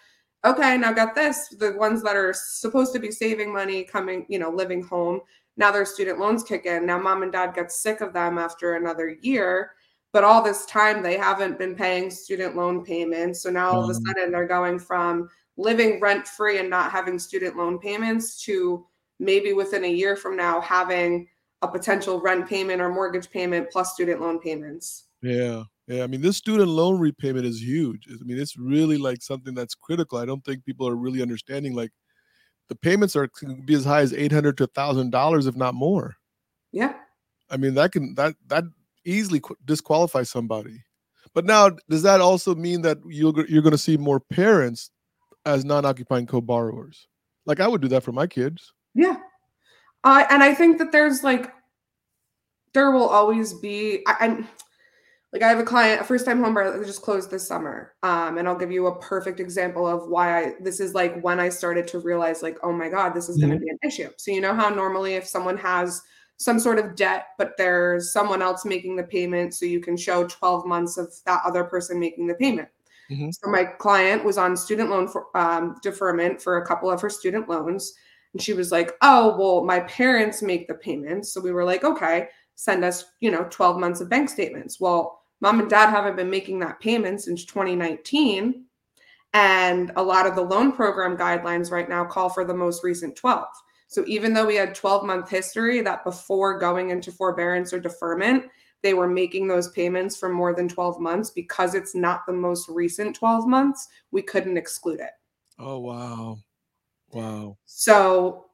okay 0.44 0.78
now 0.78 0.91
got 0.91 1.15
this 1.15 1.48
the 1.60 1.72
ones 1.78 2.04
that 2.04 2.17
are 2.17 2.34
supposed 2.34 2.91
to 2.91 3.00
be 3.00 3.10
saving 3.10 3.52
money 3.54 3.86
coming 3.86 4.26
you 4.28 4.38
know 4.38 4.50
living 4.50 4.84
home 4.84 5.22
now 5.62 5.71
their 5.71 5.86
student 5.86 6.19
loans 6.19 6.43
kick 6.43 6.65
in 6.65 6.86
now 6.86 7.00
mom 7.00 7.24
and 7.24 7.32
dad 7.32 7.54
get 7.56 7.71
sick 7.71 8.02
of 8.02 8.13
them 8.13 8.38
after 8.38 8.76
another 8.76 9.15
year 9.21 9.71
but 10.13 10.24
all 10.26 10.43
this 10.43 10.65
time 10.65 11.02
they 11.02 11.17
haven't 11.17 11.58
been 11.58 11.76
paying 11.76 12.12
student 12.12 12.56
loan 12.56 12.84
payments 12.84 13.41
so 13.41 13.50
now 13.50 13.69
all 13.71 13.84
of 13.84 13.89
a 13.89 13.93
Mhm. 13.93 14.08
sudden 14.08 14.32
they're 14.32 14.47
going 14.47 14.78
from 14.80 15.30
living 15.58 16.00
rent 16.02 16.28
free 16.28 16.58
and 16.60 16.69
not 16.69 16.91
having 16.91 17.17
student 17.19 17.56
loan 17.56 17.78
payments 17.80 18.41
to 18.43 18.86
maybe 19.19 19.54
within 19.54 19.84
a 19.86 19.88
year 20.02 20.15
from 20.15 20.36
now 20.36 20.60
having 20.60 21.28
a 21.62 21.67
potential 21.67 22.19
rent 22.21 22.47
payment 22.50 22.82
or 22.82 22.89
mortgage 22.89 23.30
payment 23.30 23.69
plus 23.71 23.93
student 23.93 24.19
loan 24.19 24.39
payments 24.39 25.06
Yeah. 25.21 25.63
Yeah. 25.88 26.04
I 26.04 26.08
mean, 26.08 26.21
this 26.21 26.38
student 26.38 26.69
loan 26.69 27.00
repayment 27.00 27.45
is 27.45 27.62
huge. 27.62 28.08
I 28.10 28.24
mean, 28.24 28.39
it's 28.39 28.58
really 28.58 28.97
like 28.97 29.21
something 29.21 29.54
that's 29.54 29.76
critical. 29.76 30.17
I 30.17 30.26
don't 30.26 30.43
think 30.43 30.65
people 30.65 30.88
are 30.88 30.95
really 30.95 31.21
understanding 31.21 31.76
like 31.76 31.91
the 32.71 32.75
payments 32.75 33.17
are 33.17 33.27
can 33.27 33.60
be 33.65 33.73
as 33.73 33.84
high 33.84 33.99
as 33.99 34.13
800 34.13 34.55
to 34.60 34.67
$1,000, 34.67 35.45
if 35.45 35.55
not 35.57 35.73
more. 35.75 36.15
yeah 36.71 36.93
I 37.49 37.57
mean, 37.57 37.73
that 37.73 37.91
can 37.91 38.15
that 38.15 38.36
that 38.47 38.63
easily 39.03 39.41
qu- 39.41 39.57
disqualify 39.65 40.23
somebody. 40.23 40.81
But 41.34 41.43
now, 41.43 41.71
does 41.89 42.01
that 42.03 42.21
also 42.21 42.55
mean 42.55 42.81
that 42.84 42.97
you're 43.05 43.45
you're 43.47 43.62
going 43.62 43.71
to 43.71 43.77
see 43.77 43.97
more 43.97 44.21
parents 44.21 44.89
as 45.45 45.65
non-occupying 45.65 46.27
co-borrowers? 46.27 47.10
Like 47.45 47.60
I 47.60 47.67
would 47.67 47.81
do 47.81 47.89
that 47.89 48.03
for 48.03 48.13
my 48.13 48.25
kids. 48.25 48.71
Yeah. 48.95 49.17
Uh, 50.05 50.23
and 50.29 50.41
I 50.41 50.53
think 50.53 50.77
that 50.77 50.93
there's 50.93 51.25
like, 51.25 51.51
there 52.73 52.91
will 52.91 53.10
always 53.10 53.53
be, 53.53 54.01
I, 54.07 54.15
I'm, 54.21 54.47
like 55.34 55.44
I 55.44 55.48
have 55.48 55.60
a 55.60 55.63
client, 55.63 56.02
a 56.02 56.04
first 56.04 56.26
time 56.26 56.44
home 56.44 56.54
buyer 56.54 56.78
that 56.78 56.86
just 56.86 57.02
closed 57.02 57.32
this 57.32 57.48
summer. 57.48 57.94
Um, 58.04 58.38
and 58.38 58.48
I'll 58.48 58.58
give 58.58 58.72
you 58.72 58.88
a 58.88 59.00
perfect 59.00 59.39
example 59.39 59.88
of 59.88 60.10
why 60.10 60.44
I 60.44 60.54
this 60.60 60.80
is 60.80 60.94
like 60.94 61.22
when 61.22 61.39
I 61.39 61.50
started 61.50 61.88
to 61.89 62.00
realize, 62.00 62.41
like, 62.41 62.58
oh 62.63 62.74
my 62.74 62.89
God, 62.89 63.13
this 63.13 63.30
is 63.30 63.38
mm-hmm. 63.38 63.48
going 63.48 63.60
to 63.60 63.65
be 63.65 63.72
an 63.72 63.80
issue. 63.84 64.10
So, 64.17 64.32
you 64.32 64.41
know 64.41 64.54
how 64.54 64.70
normally 64.70 65.13
if 65.13 65.26
someone 65.26 65.58
has 65.58 66.02
some 66.38 66.60
sort 66.60 66.80
of 66.80 66.96
debt, 66.96 67.28
but 67.38 67.54
there's 67.58 68.12
someone 68.12 68.41
else 68.41 68.65
making 68.65 68.96
the 68.96 69.04
payment, 69.04 69.54
so 69.54 69.65
you 69.65 69.80
can 69.80 69.96
show 69.96 70.28
12 70.28 70.65
months 70.65 70.98
of 70.98 71.13
that 71.26 71.41
other 71.46 71.63
person 71.63 72.00
making 72.00 72.28
the 72.28 72.34
payment. 72.34 72.67
Mm-hmm. 73.10 73.30
So, 73.32 73.50
my 73.50 73.63
client 73.63 74.26
was 74.26 74.38
on 74.38 74.58
student 74.58 74.89
loan 74.89 75.08
for, 75.08 75.26
um, 75.38 75.78
deferment 75.82 76.41
for 76.41 76.58
a 76.58 76.65
couple 76.65 76.91
of 76.91 77.00
her 77.00 77.10
student 77.10 77.48
loans. 77.48 77.94
And 78.34 78.41
she 78.41 78.54
was 78.54 78.72
like, 78.72 78.94
oh, 79.02 79.38
well, 79.38 79.63
my 79.63 79.82
parents 79.82 80.41
make 80.41 80.67
the 80.67 80.74
payments. 80.74 81.34
So, 81.34 81.39
we 81.39 81.54
were 81.54 81.63
like, 81.63 81.86
okay, 81.86 82.28
send 82.56 82.84
us, 82.84 83.06
you 83.22 83.32
know, 83.32 83.48
12 83.50 83.80
months 83.80 84.02
of 84.02 84.10
bank 84.10 84.30
statements. 84.30 84.80
Well, 84.80 85.20
mom 85.41 85.60
and 85.60 85.69
dad 85.69 85.89
haven't 85.89 86.15
been 86.15 86.30
making 86.30 86.60
that 86.60 86.80
payment 86.80 87.21
since 87.21 87.45
2019 87.45 88.65
and 89.34 89.91
a 89.95 90.04
lot 90.04 90.27
of 90.27 90.36
the 90.36 90.41
loan 90.41 90.71
program 90.71 91.17
guidelines 91.17 91.71
right 91.71 91.89
now 91.89 92.04
call 92.06 92.30
for 92.30 92.45
the 92.45 92.54
most 92.54 92.84
recent 92.84 93.15
12 93.15 93.45
so 93.88 94.04
even 94.08 94.34
though 94.34 94.45
we 94.45 94.56
had 94.56 94.73
12 94.73 95.06
month 95.06 95.30
history 95.30 95.82
that 95.82 96.04
before 96.04 96.58
going 96.58 96.89
into 96.89 97.12
forbearance 97.12 97.73
or 97.73 97.80
deferment 97.80 98.45
they 98.82 98.93
were 98.93 99.08
making 99.08 99.47
those 99.47 99.69
payments 99.69 100.17
for 100.17 100.30
more 100.30 100.54
than 100.54 100.67
12 100.67 100.99
months 100.99 101.30
because 101.30 101.75
it's 101.75 101.95
not 101.95 102.25
the 102.25 102.34
most 102.34 102.67
recent 102.69 103.15
12 103.15 103.47
months 103.47 103.88
we 104.12 104.21
couldn't 104.21 104.58
exclude 104.58 104.99
it. 104.99 105.12
Oh 105.60 105.80
wow. 105.80 106.39
Wow. 107.12 107.58
So 107.65 108.45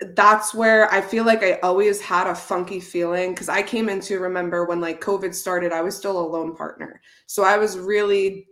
that's 0.00 0.52
where 0.52 0.92
I 0.92 1.00
feel 1.00 1.24
like 1.24 1.42
I 1.42 1.54
always 1.62 2.00
had 2.00 2.26
a 2.26 2.34
funky 2.34 2.80
feeling 2.80 3.30
because 3.30 3.48
I 3.48 3.62
came 3.62 3.88
into 3.88 4.18
remember 4.18 4.66
when 4.66 4.80
like 4.80 5.00
COVID 5.00 5.34
started, 5.34 5.72
I 5.72 5.80
was 5.80 5.96
still 5.96 6.20
a 6.20 6.26
loan 6.26 6.54
partner. 6.54 7.00
So 7.26 7.44
I 7.44 7.56
was 7.56 7.78
really 7.78 8.46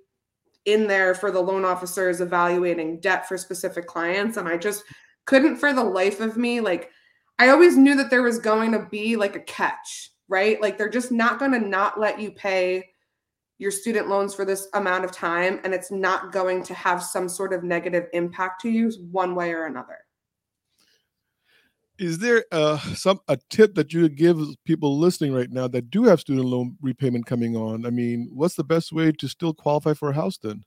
in 0.64 0.86
there 0.86 1.14
for 1.14 1.30
the 1.30 1.40
loan 1.40 1.64
officers 1.64 2.20
evaluating 2.20 3.00
debt 3.00 3.28
for 3.28 3.36
specific 3.36 3.86
clients. 3.86 4.38
And 4.38 4.48
I 4.48 4.56
just 4.56 4.84
couldn't 5.26 5.56
for 5.56 5.72
the 5.72 5.84
life 5.84 6.20
of 6.20 6.36
me, 6.36 6.60
like, 6.60 6.90
I 7.38 7.48
always 7.48 7.76
knew 7.76 7.96
that 7.96 8.10
there 8.10 8.22
was 8.22 8.38
going 8.38 8.72
to 8.72 8.86
be 8.90 9.16
like 9.16 9.36
a 9.36 9.40
catch, 9.40 10.10
right? 10.28 10.60
Like, 10.62 10.78
they're 10.78 10.88
just 10.88 11.12
not 11.12 11.38
going 11.38 11.52
to 11.52 11.58
not 11.58 11.98
let 11.98 12.20
you 12.20 12.30
pay 12.30 12.88
your 13.58 13.70
student 13.70 14.08
loans 14.08 14.34
for 14.34 14.44
this 14.44 14.68
amount 14.74 15.04
of 15.04 15.12
time. 15.12 15.60
And 15.64 15.74
it's 15.74 15.90
not 15.90 16.32
going 16.32 16.62
to 16.64 16.74
have 16.74 17.02
some 17.02 17.28
sort 17.28 17.52
of 17.52 17.64
negative 17.64 18.06
impact 18.12 18.62
to 18.62 18.70
you 18.70 18.90
one 19.10 19.34
way 19.34 19.52
or 19.52 19.66
another. 19.66 19.98
Is 21.98 22.18
there 22.18 22.44
uh, 22.50 22.78
some 22.94 23.20
a 23.28 23.38
tip 23.50 23.74
that 23.76 23.92
you 23.92 24.02
would 24.02 24.16
give 24.16 24.38
people 24.64 24.98
listening 24.98 25.32
right 25.32 25.50
now 25.50 25.68
that 25.68 25.90
do 25.90 26.04
have 26.04 26.20
student 26.20 26.46
loan 26.46 26.76
repayment 26.82 27.26
coming 27.26 27.56
on? 27.56 27.86
I 27.86 27.90
mean, 27.90 28.28
what's 28.32 28.56
the 28.56 28.64
best 28.64 28.92
way 28.92 29.12
to 29.12 29.28
still 29.28 29.54
qualify 29.54 29.94
for 29.94 30.10
a 30.10 30.14
house 30.14 30.36
then? 30.38 30.64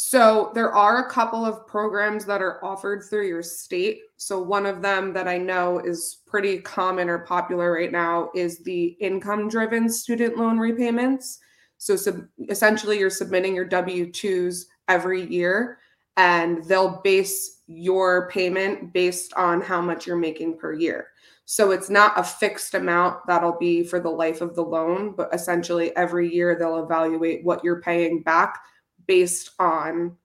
So 0.00 0.52
there 0.54 0.72
are 0.72 1.04
a 1.04 1.10
couple 1.10 1.44
of 1.44 1.66
programs 1.66 2.24
that 2.26 2.40
are 2.40 2.64
offered 2.64 3.02
through 3.02 3.26
your 3.26 3.42
state. 3.42 4.02
So 4.16 4.40
one 4.40 4.64
of 4.64 4.80
them 4.80 5.12
that 5.12 5.26
I 5.26 5.38
know 5.38 5.80
is 5.80 6.18
pretty 6.24 6.60
common 6.60 7.08
or 7.08 7.18
popular 7.18 7.72
right 7.72 7.90
now 7.90 8.30
is 8.32 8.60
the 8.60 8.96
income 9.00 9.48
driven 9.48 9.90
student 9.90 10.36
loan 10.36 10.56
repayments. 10.56 11.40
So 11.78 11.96
sub- 11.96 12.28
essentially 12.48 13.00
you're 13.00 13.10
submitting 13.10 13.56
your 13.56 13.68
W2s 13.68 14.66
every 14.86 15.26
year 15.26 15.80
and 16.16 16.64
they'll 16.64 17.00
base 17.02 17.57
your 17.68 18.30
payment 18.30 18.92
based 18.94 19.34
on 19.34 19.60
how 19.60 19.80
much 19.80 20.06
you're 20.06 20.16
making 20.16 20.58
per 20.58 20.72
year. 20.72 21.08
So 21.44 21.70
it's 21.70 21.90
not 21.90 22.18
a 22.18 22.24
fixed 22.24 22.74
amount 22.74 23.26
that'll 23.26 23.58
be 23.58 23.84
for 23.84 24.00
the 24.00 24.08
life 24.08 24.40
of 24.40 24.54
the 24.54 24.62
loan, 24.62 25.12
but 25.12 25.32
essentially 25.32 25.94
every 25.96 26.32
year 26.34 26.56
they'll 26.58 26.82
evaluate 26.82 27.44
what 27.44 27.62
you're 27.62 27.80
paying 27.80 28.22
back 28.22 28.58
based 29.06 29.50
on 29.58 30.16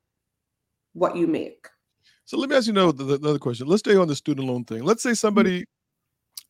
what 0.93 1.15
you 1.15 1.27
make. 1.27 1.67
So 2.25 2.38
let 2.38 2.49
me 2.49 2.56
ask 2.56 2.67
you 2.67 2.73
know 2.73 2.91
the, 2.91 3.17
the 3.17 3.29
other 3.29 3.39
question. 3.39 3.67
Let's 3.67 3.82
stay 3.82 3.95
on 3.95 4.08
the 4.08 4.15
student 4.15 4.47
loan 4.47 4.63
thing. 4.63 4.84
Let's 4.84 5.03
say 5.03 5.13
somebody. 5.13 5.65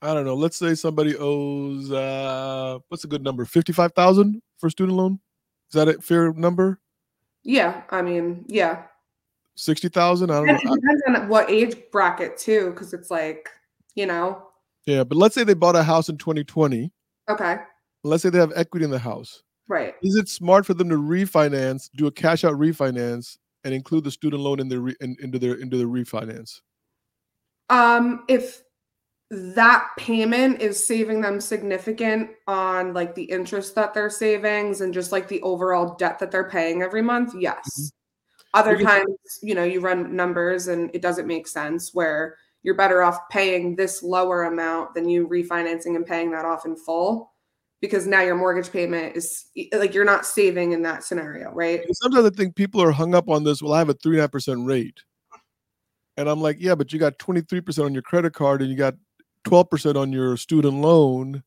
I 0.02 0.14
don't 0.14 0.26
know, 0.26 0.36
let's 0.36 0.58
say 0.58 0.76
somebody 0.76 1.16
owes 1.18 1.90
uh 1.90 2.78
what's 2.90 3.06
a 3.06 3.08
good 3.08 3.24
number? 3.24 3.46
55,000 3.46 4.42
for 4.58 4.70
student 4.70 4.98
loan? 4.98 5.20
Is 5.70 5.76
that 5.76 5.88
a 5.88 6.02
fair 6.02 6.34
number? 6.34 6.80
Yeah, 7.44 7.84
I 7.90 8.02
mean, 8.02 8.44
yeah 8.48 8.84
sixty 9.56 9.90
thousand. 9.90 10.32
I 10.32 10.36
don't 10.36 10.50
it 10.50 10.66
know. 10.66 10.76
Depends 10.76 11.04
on 11.08 11.28
what 11.28 11.50
age 11.50 11.76
bracket 11.92 12.38
too, 12.38 12.72
because 12.72 12.94
it's 12.94 13.12
like 13.12 13.50
you 13.96 14.06
know. 14.06 14.48
Yeah, 14.86 15.04
but 15.04 15.18
let's 15.18 15.36
say 15.36 15.44
they 15.44 15.54
bought 15.54 15.76
a 15.76 15.84
house 15.84 16.10
in 16.10 16.18
2020. 16.18 16.92
Okay. 17.30 17.58
Let's 18.04 18.24
say 18.24 18.30
they 18.30 18.40
have 18.40 18.52
equity 18.56 18.84
in 18.84 18.92
the 18.92 19.00
house. 19.00 19.44
Right. 19.70 19.96
Is 20.02 20.16
it 20.16 20.28
smart 20.28 20.66
for 20.66 20.74
them 20.74 20.90
to 20.90 20.98
refinance, 20.98 21.90
do 21.96 22.08
a 22.08 22.12
cash 22.12 22.44
out 22.44 22.56
refinance, 22.56 23.38
and 23.64 23.74
include 23.74 24.04
the 24.04 24.12
student 24.12 24.42
loan 24.42 24.60
in 24.60 24.68
their 24.68 24.82
re, 24.82 24.96
in, 25.00 25.16
into 25.22 25.40
their 25.40 25.56
into 25.56 25.78
the 25.78 25.86
refinance? 25.86 26.60
Um, 27.70 28.26
if 28.28 28.62
that 29.32 29.88
payment 29.98 30.62
is 30.62 30.84
saving 30.84 31.22
them 31.22 31.40
significant 31.40 32.30
on 32.48 32.94
like 32.94 33.16
the 33.16 33.24
interest 33.24 33.74
that 33.76 33.94
they're 33.94 34.10
savings 34.10 34.82
and 34.82 34.94
just 34.94 35.12
like 35.12 35.28
the 35.28 35.42
overall 35.42 35.96
debt 35.96 36.20
that 36.20 36.30
they're 36.30 36.50
paying 36.50 36.82
every 36.82 37.02
month, 37.02 37.34
yes. 37.38 37.64
Mm-hmm. 37.80 37.88
Other 38.54 38.80
times, 38.80 39.40
you 39.42 39.56
know, 39.56 39.64
you 39.64 39.82
run 39.82 40.16
numbers 40.16 40.68
and 40.68 40.92
it 40.94 41.02
doesn't 41.02 41.28
make 41.28 41.48
sense 41.48 41.94
where 41.94 42.38
you're 42.62 42.76
better 42.76 43.02
off 43.02 43.30
paying 43.30 43.76
this 43.76 44.04
lower 44.04 44.44
amount 44.44 44.94
than 44.94 45.10
you 45.10 45.28
refinancing 45.28 45.96
and 45.96 46.06
paying 46.06 46.32
that 46.32 46.46
off 46.46 46.66
in 46.66 46.76
full 46.76 47.34
because 47.82 48.08
now 48.08 48.22
your 48.22 48.36
mortgage 48.36 48.72
payment 48.72 49.18
is 49.18 49.48
like 49.74 49.94
you're 49.94 50.06
not 50.06 50.26
saving 50.26 50.72
in 50.72 50.82
that 50.84 51.04
scenario, 51.04 51.52
right? 51.52 51.82
Sometimes 51.92 52.26
I 52.26 52.30
think 52.30 52.56
people 52.56 52.82
are 52.82 52.92
hung 52.92 53.14
up 53.14 53.28
on 53.28 53.44
this. 53.44 53.62
Well, 53.62 53.74
I 53.74 53.80
have 53.80 53.90
a 53.90 53.94
three 53.94 54.14
and 54.14 54.20
a 54.20 54.24
half 54.24 54.32
percent 54.32 54.66
rate. 54.66 55.02
And 56.16 56.30
I'm 56.30 56.40
like, 56.40 56.58
yeah, 56.60 56.76
but 56.76 56.94
you 56.94 57.00
got 57.00 57.18
23% 57.18 57.84
on 57.84 57.94
your 57.94 58.04
credit 58.04 58.34
card 58.34 58.62
and 58.62 58.72
you 58.72 58.78
got 58.78 58.94
12% 59.46 59.96
on 59.96 60.14
your 60.14 60.38
student 60.38 60.76
loan. 60.76 61.44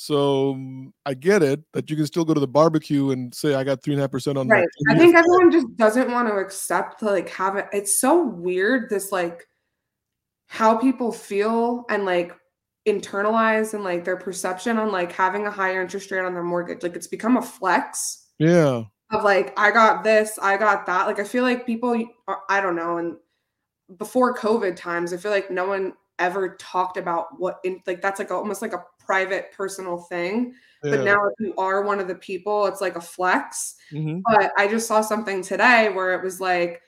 So 0.00 0.54
mm, 0.54 0.92
I 1.06 1.14
get 1.14 1.42
it 1.42 1.60
that 1.72 1.90
you 1.90 1.96
can 1.96 2.06
still 2.06 2.24
go 2.24 2.32
to 2.32 2.38
the 2.38 2.46
barbecue 2.46 3.10
and 3.10 3.34
say 3.34 3.54
I 3.54 3.64
got 3.64 3.82
three 3.82 3.94
and 3.94 4.00
a 4.00 4.04
half 4.04 4.12
percent 4.12 4.38
on 4.38 4.46
right. 4.46 4.68
I 4.88 4.96
think 4.96 5.16
everyone 5.16 5.50
just 5.50 5.76
doesn't 5.76 6.12
want 6.12 6.28
to 6.28 6.34
accept 6.36 7.02
like 7.02 7.28
have 7.30 7.56
it. 7.56 7.66
It's 7.72 7.98
so 8.00 8.24
weird 8.24 8.90
this 8.90 9.10
like 9.10 9.48
how 10.46 10.76
people 10.76 11.10
feel 11.10 11.84
and 11.90 12.04
like 12.04 12.32
internalize 12.86 13.74
and 13.74 13.82
like 13.82 14.04
their 14.04 14.16
perception 14.16 14.78
on 14.78 14.92
like 14.92 15.10
having 15.10 15.48
a 15.48 15.50
higher 15.50 15.82
interest 15.82 16.12
rate 16.12 16.24
on 16.24 16.32
their 16.32 16.44
mortgage. 16.44 16.84
Like 16.84 16.94
it's 16.94 17.08
become 17.08 17.36
a 17.36 17.42
flex. 17.42 18.28
Yeah. 18.38 18.84
Of 19.10 19.24
like 19.24 19.52
I 19.58 19.72
got 19.72 20.04
this, 20.04 20.38
I 20.40 20.58
got 20.58 20.86
that. 20.86 21.08
Like 21.08 21.18
I 21.18 21.24
feel 21.24 21.42
like 21.42 21.66
people 21.66 22.06
I 22.48 22.60
don't 22.60 22.76
know 22.76 22.98
and 22.98 23.16
before 23.96 24.36
COVID 24.36 24.76
times, 24.76 25.12
I 25.12 25.16
feel 25.16 25.32
like 25.32 25.50
no 25.50 25.66
one 25.66 25.94
ever 26.20 26.54
talked 26.60 26.96
about 26.98 27.36
what 27.36 27.58
in 27.64 27.82
like 27.84 28.00
that's 28.00 28.20
like 28.20 28.30
a, 28.30 28.34
almost 28.34 28.62
like 28.62 28.74
a 28.74 28.84
private 29.08 29.50
personal 29.56 29.96
thing 29.96 30.52
yeah. 30.84 30.90
but 30.90 31.02
now 31.02 31.16
if 31.24 31.32
you 31.40 31.54
are 31.56 31.82
one 31.82 31.98
of 31.98 32.06
the 32.08 32.14
people 32.16 32.66
it's 32.66 32.82
like 32.82 32.94
a 32.94 33.00
flex 33.00 33.74
mm-hmm. 33.90 34.18
but 34.26 34.52
i 34.58 34.68
just 34.68 34.86
saw 34.86 35.00
something 35.00 35.40
today 35.40 35.88
where 35.88 36.12
it 36.12 36.22
was 36.22 36.42
like 36.42 36.82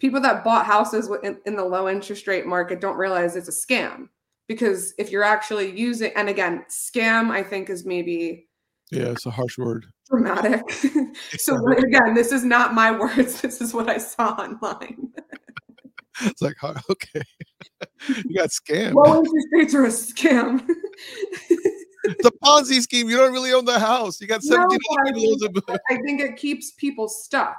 people 0.00 0.18
that 0.18 0.42
bought 0.42 0.64
houses 0.64 1.10
in, 1.22 1.38
in 1.44 1.54
the 1.54 1.62
low 1.62 1.86
interest 1.86 2.26
rate 2.26 2.46
market 2.46 2.80
don't 2.80 2.96
realize 2.96 3.36
it's 3.36 3.48
a 3.48 3.52
scam 3.52 4.08
because 4.48 4.94
if 4.96 5.10
you're 5.10 5.22
actually 5.22 5.78
using 5.78 6.10
and 6.16 6.30
again 6.30 6.64
scam 6.70 7.28
i 7.30 7.42
think 7.42 7.68
is 7.68 7.84
maybe 7.84 8.48
yeah 8.90 9.10
it's 9.10 9.26
a 9.26 9.30
harsh 9.30 9.58
word 9.58 9.84
dramatic 10.08 10.62
so 11.36 11.56
again 11.72 12.14
this 12.14 12.32
is 12.32 12.42
not 12.42 12.72
my 12.72 12.90
words 12.90 13.38
this 13.42 13.60
is 13.60 13.74
what 13.74 13.90
i 13.90 13.98
saw 13.98 14.30
online 14.30 15.12
it's 16.22 16.42
like, 16.42 16.56
okay, 16.64 17.22
you 18.24 18.36
got 18.36 18.48
scammed. 18.48 18.94
Low 18.94 19.18
interest 19.18 19.48
rates 19.52 19.74
are 19.74 19.84
a 19.84 19.88
scam. 19.88 20.66
It's 22.04 22.26
a 22.26 22.30
Ponzi 22.42 22.80
scheme. 22.80 23.08
You 23.08 23.16
don't 23.16 23.32
really 23.32 23.52
own 23.52 23.64
the 23.64 23.78
house. 23.78 24.20
You 24.20 24.26
got 24.26 24.42
seventeen. 24.42 24.78
No, 24.98 25.06
I, 25.06 25.12
think, 25.12 25.80
I 25.90 25.96
think 26.02 26.20
it 26.20 26.36
keeps 26.36 26.72
people 26.72 27.08
stuck. 27.08 27.56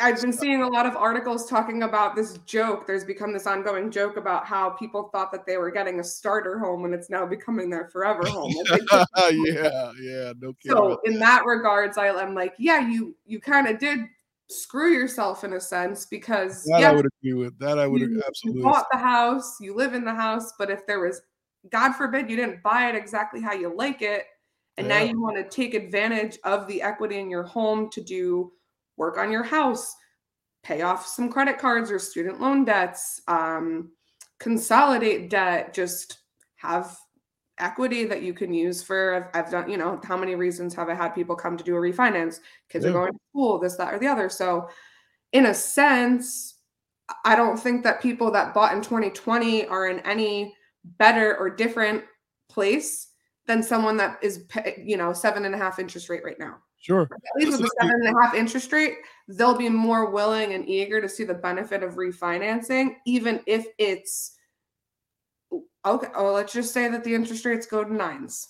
I've 0.00 0.20
been 0.20 0.32
seeing 0.32 0.62
a 0.62 0.68
lot 0.68 0.86
of 0.86 0.96
articles 0.96 1.48
talking 1.48 1.84
about 1.84 2.16
this 2.16 2.38
joke. 2.38 2.84
There's 2.84 3.04
become 3.04 3.32
this 3.32 3.46
ongoing 3.46 3.92
joke 3.92 4.16
about 4.16 4.44
how 4.44 4.70
people 4.70 5.08
thought 5.12 5.30
that 5.30 5.46
they 5.46 5.56
were 5.56 5.70
getting 5.70 6.00
a 6.00 6.04
starter 6.04 6.58
home 6.58 6.84
and 6.84 6.92
it's 6.92 7.10
now 7.10 7.24
becoming 7.24 7.70
their 7.70 7.86
forever 7.86 8.26
home. 8.26 8.52
yeah, 9.30 9.92
yeah, 10.00 10.32
no 10.40 10.52
kidding. 10.54 10.72
So 10.72 11.00
in 11.04 11.20
that 11.20 11.44
regards, 11.46 11.96
I, 11.96 12.08
I'm 12.08 12.34
like, 12.34 12.54
yeah, 12.58 12.86
you 12.88 13.14
you 13.24 13.40
kind 13.40 13.68
of 13.68 13.78
did 13.78 14.00
screw 14.48 14.92
yourself 14.92 15.44
in 15.44 15.52
a 15.52 15.60
sense 15.60 16.06
because 16.06 16.64
that 16.64 16.80
yeah, 16.80 16.90
I 16.90 16.94
would 16.94 17.06
agree 17.06 17.34
with 17.34 17.56
that. 17.60 17.78
I 17.78 17.86
would 17.86 18.00
you, 18.00 18.20
absolutely 18.26 18.62
you 18.62 18.64
bought 18.64 18.86
the 18.90 18.98
house, 18.98 19.58
you 19.60 19.76
live 19.76 19.94
in 19.94 20.04
the 20.04 20.14
house, 20.14 20.52
but 20.58 20.70
if 20.70 20.84
there 20.86 21.00
was, 21.00 21.20
God 21.70 21.92
forbid, 21.92 22.30
you 22.30 22.36
didn't 22.36 22.62
buy 22.62 22.88
it 22.88 22.94
exactly 22.94 23.40
how 23.40 23.52
you 23.52 23.74
like 23.74 24.02
it, 24.02 24.24
and 24.76 24.86
yeah. 24.86 24.98
now 24.98 25.04
you 25.04 25.20
want 25.20 25.36
to 25.36 25.48
take 25.48 25.74
advantage 25.74 26.38
of 26.44 26.66
the 26.66 26.82
equity 26.82 27.18
in 27.18 27.30
your 27.30 27.44
home 27.44 27.88
to 27.90 28.00
do 28.00 28.52
work 28.96 29.18
on 29.18 29.30
your 29.30 29.42
house, 29.42 29.94
pay 30.62 30.82
off 30.82 31.06
some 31.06 31.30
credit 31.30 31.58
cards 31.58 31.90
or 31.90 31.98
student 31.98 32.40
loan 32.40 32.64
debts, 32.64 33.20
um, 33.28 33.90
consolidate 34.38 35.30
debt, 35.30 35.74
just 35.74 36.18
have 36.56 36.96
equity 37.58 38.04
that 38.04 38.22
you 38.22 38.34
can 38.34 38.52
use 38.52 38.82
for 38.82 39.14
I've, 39.14 39.44
I've, 39.44 39.50
done 39.50 39.70
you 39.70 39.76
know 39.76 40.00
how 40.02 40.16
many 40.16 40.34
reasons 40.34 40.74
have 40.74 40.88
i 40.88 40.94
had 40.94 41.10
people 41.10 41.36
come 41.36 41.56
to 41.56 41.62
do 41.62 41.76
a 41.76 41.78
refinance 41.78 42.40
kids 42.68 42.84
yeah. 42.84 42.90
are 42.90 42.94
going 42.94 43.12
to 43.12 43.18
school 43.30 43.60
this 43.60 43.76
that 43.76 43.94
or 43.94 43.98
the 43.98 44.08
other 44.08 44.28
so 44.28 44.68
in 45.32 45.46
a 45.46 45.54
sense 45.54 46.56
i 47.24 47.36
don't 47.36 47.56
think 47.56 47.84
that 47.84 48.02
people 48.02 48.32
that 48.32 48.54
bought 48.54 48.74
in 48.74 48.82
2020 48.82 49.66
are 49.66 49.86
in 49.86 50.00
any 50.00 50.52
better 50.98 51.36
or 51.36 51.50
different 51.50 52.04
place 52.48 53.08
than 53.46 53.62
someone 53.62 53.96
that 53.96 54.18
is 54.22 54.44
you 54.78 54.96
know 54.96 55.12
seven 55.12 55.44
and 55.44 55.54
a 55.54 55.58
half 55.58 55.78
interest 55.78 56.08
rate 56.08 56.22
right 56.24 56.38
now 56.38 56.56
sure 56.80 57.02
at 57.02 57.08
least 57.36 57.52
with 57.52 57.62
the 57.62 57.70
seven 57.80 57.94
and 58.04 58.16
a 58.16 58.22
half 58.22 58.34
interest 58.34 58.72
rate 58.72 58.94
they'll 59.28 59.56
be 59.56 59.68
more 59.68 60.10
willing 60.10 60.52
and 60.54 60.68
eager 60.68 61.00
to 61.00 61.08
see 61.08 61.24
the 61.24 61.34
benefit 61.34 61.82
of 61.82 61.94
refinancing 61.94 62.96
even 63.06 63.40
if 63.46 63.66
it's 63.78 64.36
okay, 65.84 66.08
oh, 66.14 66.32
let's 66.32 66.52
just 66.52 66.72
say 66.72 66.88
that 66.88 67.04
the 67.04 67.14
interest 67.14 67.44
rates 67.44 67.66
go 67.66 67.84
to 67.84 67.94
nines 67.94 68.48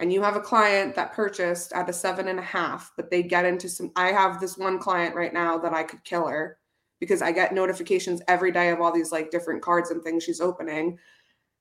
and 0.00 0.12
you 0.12 0.22
have 0.22 0.36
a 0.36 0.40
client 0.40 0.94
that 0.94 1.12
purchased 1.12 1.72
at 1.72 1.88
a 1.88 1.92
seven 1.92 2.28
and 2.28 2.38
a 2.38 2.42
half, 2.42 2.92
but 2.96 3.10
they 3.10 3.22
get 3.22 3.44
into 3.44 3.68
some. 3.68 3.92
I 3.96 4.08
have 4.08 4.40
this 4.40 4.58
one 4.58 4.78
client 4.78 5.14
right 5.14 5.32
now 5.32 5.58
that 5.58 5.72
I 5.72 5.84
could 5.84 6.04
kill 6.04 6.26
her 6.26 6.58
because 7.00 7.22
I 7.22 7.32
get 7.32 7.54
notifications 7.54 8.22
every 8.28 8.52
day 8.52 8.70
of 8.70 8.80
all 8.80 8.92
these 8.92 9.12
like 9.12 9.30
different 9.30 9.62
cards 9.62 9.90
and 9.90 10.02
things 10.02 10.24
she's 10.24 10.40
opening. 10.40 10.98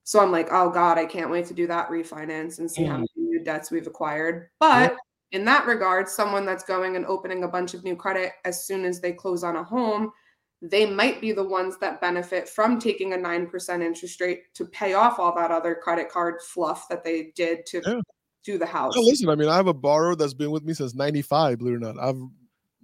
So 0.06 0.22
I'm 0.22 0.32
like, 0.32 0.48
oh 0.52 0.70
God, 0.70 0.98
I 0.98 1.06
can't 1.06 1.30
wait 1.30 1.46
to 1.48 1.54
do 1.54 1.68
that 1.68 1.90
refinance 1.90 2.60
and 2.60 2.72
see 2.72 2.84
mm. 2.84 2.88
how 2.88 2.98
many 2.98 3.10
new 3.18 3.44
debts 3.44 3.72
we've 3.72 3.88
acquired. 3.88 4.50
But 4.60 4.96
in 5.32 5.44
that 5.46 5.68
regard, 5.68 6.08
someone 6.08 6.46
that's 6.46 6.64
going 6.64 6.96
and 6.96 7.06
opening 7.06 7.44
a 7.44 7.48
bunch 7.48 7.74
of 7.74 7.84
new 7.84 7.96
credit 7.96 8.32
as 8.46 8.66
soon 8.66 8.86
as 8.86 9.02
they 9.02 9.12
close 9.12 9.44
on 9.44 9.58
a 9.58 9.64
home 9.64 10.14
they 10.62 10.86
might 10.86 11.22
be 11.22 11.32
the 11.32 11.44
ones 11.44 11.78
that 11.80 12.02
benefit 12.02 12.48
from 12.48 12.80
taking 12.80 13.14
a 13.14 13.18
9% 13.18 13.82
interest 13.82 14.22
rate 14.22 14.54
to 14.56 14.66
pay 14.66 14.94
off 14.94 15.20
all 15.20 15.36
that 15.36 15.52
other 15.52 15.76
credit 15.76 16.10
card 16.10 16.42
fluff 16.42 16.88
that 16.90 17.04
they 17.04 17.32
did 17.36 17.66
to 17.68 17.82
yeah. 17.86 18.02
do 18.44 18.58
the 18.58 18.66
house. 18.66 18.96
No, 18.96 19.02
listen, 19.02 19.30
I 19.30 19.36
mean, 19.36 19.50
I 19.50 19.56
have 19.56 19.68
a 19.68 19.74
borrower 19.74 20.16
that's 20.16 20.34
been 20.34 20.52
with 20.52 20.64
me 20.64 20.74
since 20.74 20.96
95, 20.96 21.60
believe 21.60 21.74
it 21.74 21.78
or 21.78 21.80
not. 21.80 22.00
I've 22.00 22.22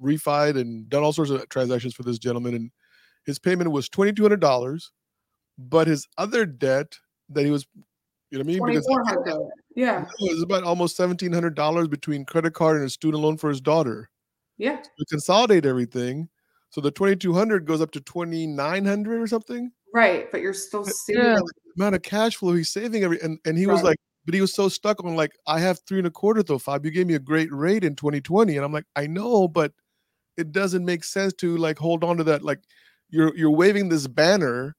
refied 0.01 0.59
and 0.59 0.89
done 0.89 1.03
all 1.03 1.13
sorts 1.13 1.31
of 1.31 1.47
transactions 1.49 1.93
for 1.93 2.03
this 2.03 2.19
gentleman, 2.19 2.55
and 2.55 2.71
his 3.25 3.39
payment 3.39 3.71
was 3.71 3.89
$2,200, 3.89 4.89
but 5.57 5.87
his 5.87 6.07
other 6.17 6.45
debt 6.45 6.97
that 7.33 7.45
he 7.45 7.51
was, 7.51 7.65
you 8.29 8.37
know 8.37 8.43
what 8.43 8.43
I 8.43 8.71
mean? 8.71 8.83
Because 8.83 9.45
yeah. 9.75 10.05
It 10.19 10.33
was 10.33 10.43
about 10.43 10.63
almost 10.63 10.97
$1,700 10.97 11.89
between 11.89 12.25
credit 12.25 12.53
card 12.53 12.77
and 12.77 12.85
a 12.85 12.89
student 12.89 13.23
loan 13.23 13.37
for 13.37 13.49
his 13.49 13.61
daughter. 13.61 14.09
Yeah. 14.57 14.77
To 14.77 15.05
consolidate 15.09 15.65
everything 15.65 16.29
so 16.71 16.79
the 16.79 16.91
2200 16.91 17.65
goes 17.65 17.81
up 17.81 17.91
to 17.91 18.01
2900 18.01 19.21
or 19.21 19.27
something. 19.27 19.71
Right, 19.93 20.31
but 20.31 20.41
you're 20.41 20.53
still 20.53 20.85
saving 20.85 21.21
yeah, 21.21 21.39
amount 21.77 21.95
of 21.95 22.01
cash 22.01 22.37
flow 22.37 22.53
he's 22.53 22.71
saving 22.71 23.03
every 23.03 23.19
and, 23.21 23.37
and 23.45 23.57
he 23.57 23.65
right. 23.65 23.73
was 23.73 23.83
like, 23.83 23.97
but 24.25 24.33
he 24.33 24.39
was 24.39 24.55
so 24.55 24.69
stuck 24.69 25.03
on 25.03 25.15
like, 25.15 25.31
I 25.47 25.59
have 25.59 25.79
three 25.85 25.97
and 25.97 26.07
a 26.07 26.11
quarter 26.11 26.41
though, 26.41 26.57
Fab. 26.57 26.85
You 26.85 26.91
gave 26.91 27.07
me 27.07 27.15
a 27.15 27.19
great 27.19 27.51
rate 27.51 27.83
in 27.83 27.95
2020. 27.95 28.55
And 28.55 28.63
I'm 28.63 28.71
like, 28.71 28.85
I 28.95 29.05
know, 29.05 29.49
but 29.49 29.73
it 30.37 30.53
doesn't 30.53 30.85
make 30.85 31.03
sense 31.03 31.33
to 31.33 31.57
like 31.57 31.77
hold 31.77 32.05
on 32.05 32.17
to 32.17 32.23
that. 32.23 32.41
Like 32.41 32.59
you're 33.09 33.35
you're 33.35 33.51
waving 33.51 33.89
this 33.89 34.07
banner 34.07 34.77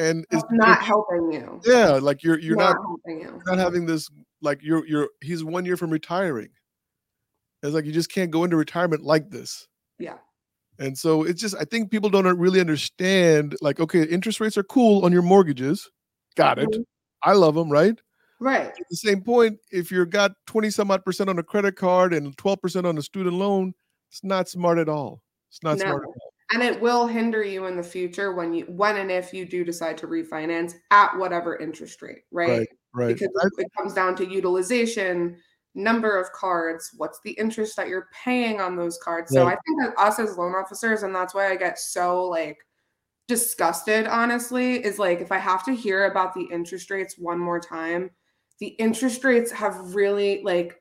and 0.00 0.26
it's 0.30 0.44
not 0.50 0.82
helping 0.82 1.32
you. 1.32 1.60
Yeah, 1.64 1.90
like 1.90 2.22
you're 2.22 2.38
you're 2.38 2.56
not, 2.56 2.76
not 2.76 2.82
helping 2.82 3.20
you. 3.20 3.28
You're 3.28 3.56
not 3.56 3.58
having 3.58 3.86
this 3.86 4.08
like 4.42 4.60
you're 4.62 4.86
you're 4.86 5.08
he's 5.20 5.44
one 5.44 5.64
year 5.64 5.76
from 5.76 5.90
retiring. 5.90 6.48
It's 7.62 7.74
like 7.74 7.84
you 7.84 7.92
just 7.92 8.12
can't 8.12 8.30
go 8.30 8.44
into 8.44 8.56
retirement 8.56 9.04
like 9.04 9.30
this. 9.30 9.68
Yeah. 9.98 10.16
And 10.78 10.96
so 10.96 11.24
it's 11.24 11.40
just, 11.40 11.54
I 11.60 11.64
think 11.64 11.90
people 11.90 12.08
don't 12.08 12.24
really 12.38 12.58
understand 12.58 13.54
like, 13.60 13.80
okay, 13.80 14.02
interest 14.04 14.40
rates 14.40 14.56
are 14.56 14.62
cool 14.62 15.04
on 15.04 15.12
your 15.12 15.20
mortgages. 15.20 15.88
Got 16.36 16.58
it. 16.58 16.70
Mm-hmm. 16.70 16.82
I 17.22 17.34
love 17.34 17.54
them, 17.54 17.68
right? 17.70 18.00
Right. 18.40 18.68
At 18.68 18.88
the 18.88 18.96
same 18.96 19.20
point, 19.20 19.58
if 19.70 19.90
you've 19.90 20.08
got 20.08 20.32
20 20.46 20.70
some 20.70 20.90
odd 20.90 21.04
percent 21.04 21.28
on 21.28 21.38
a 21.38 21.42
credit 21.42 21.76
card 21.76 22.14
and 22.14 22.34
12% 22.38 22.86
on 22.86 22.96
a 22.96 23.02
student 23.02 23.36
loan, 23.36 23.74
it's 24.10 24.24
not 24.24 24.48
smart 24.48 24.78
at 24.78 24.88
all. 24.88 25.22
It's 25.50 25.62
not 25.62 25.76
no. 25.76 25.84
smart 25.84 26.02
at 26.02 26.06
all. 26.06 26.29
And 26.52 26.62
it 26.62 26.80
will 26.80 27.06
hinder 27.06 27.44
you 27.44 27.66
in 27.66 27.76
the 27.76 27.82
future 27.82 28.32
when 28.34 28.52
you 28.52 28.64
when 28.64 28.96
and 28.96 29.10
if 29.10 29.32
you 29.32 29.44
do 29.44 29.64
decide 29.64 29.96
to 29.98 30.08
refinance 30.08 30.74
at 30.90 31.16
whatever 31.16 31.56
interest 31.58 32.02
rate, 32.02 32.24
right? 32.32 32.48
Right. 32.48 32.68
right. 32.92 33.18
Because 33.18 33.52
it 33.58 33.68
comes 33.76 33.94
down 33.94 34.16
to 34.16 34.26
utilization, 34.26 35.36
number 35.74 36.18
of 36.18 36.32
cards, 36.32 36.90
what's 36.96 37.20
the 37.24 37.32
interest 37.32 37.76
that 37.76 37.88
you're 37.88 38.08
paying 38.24 38.60
on 38.60 38.76
those 38.76 38.98
cards. 38.98 39.32
So 39.32 39.46
I 39.46 39.56
think 39.66 39.80
that 39.82 39.94
us 39.96 40.18
as 40.18 40.36
loan 40.36 40.54
officers, 40.54 41.04
and 41.04 41.14
that's 41.14 41.34
why 41.34 41.50
I 41.50 41.56
get 41.56 41.78
so 41.78 42.24
like 42.24 42.58
disgusted, 43.28 44.08
honestly, 44.08 44.84
is 44.84 44.98
like 44.98 45.20
if 45.20 45.30
I 45.30 45.38
have 45.38 45.64
to 45.66 45.72
hear 45.72 46.06
about 46.06 46.34
the 46.34 46.48
interest 46.50 46.90
rates 46.90 47.16
one 47.16 47.38
more 47.38 47.60
time, 47.60 48.10
the 48.58 48.68
interest 48.68 49.22
rates 49.22 49.52
have 49.52 49.94
really 49.94 50.42
like 50.42 50.80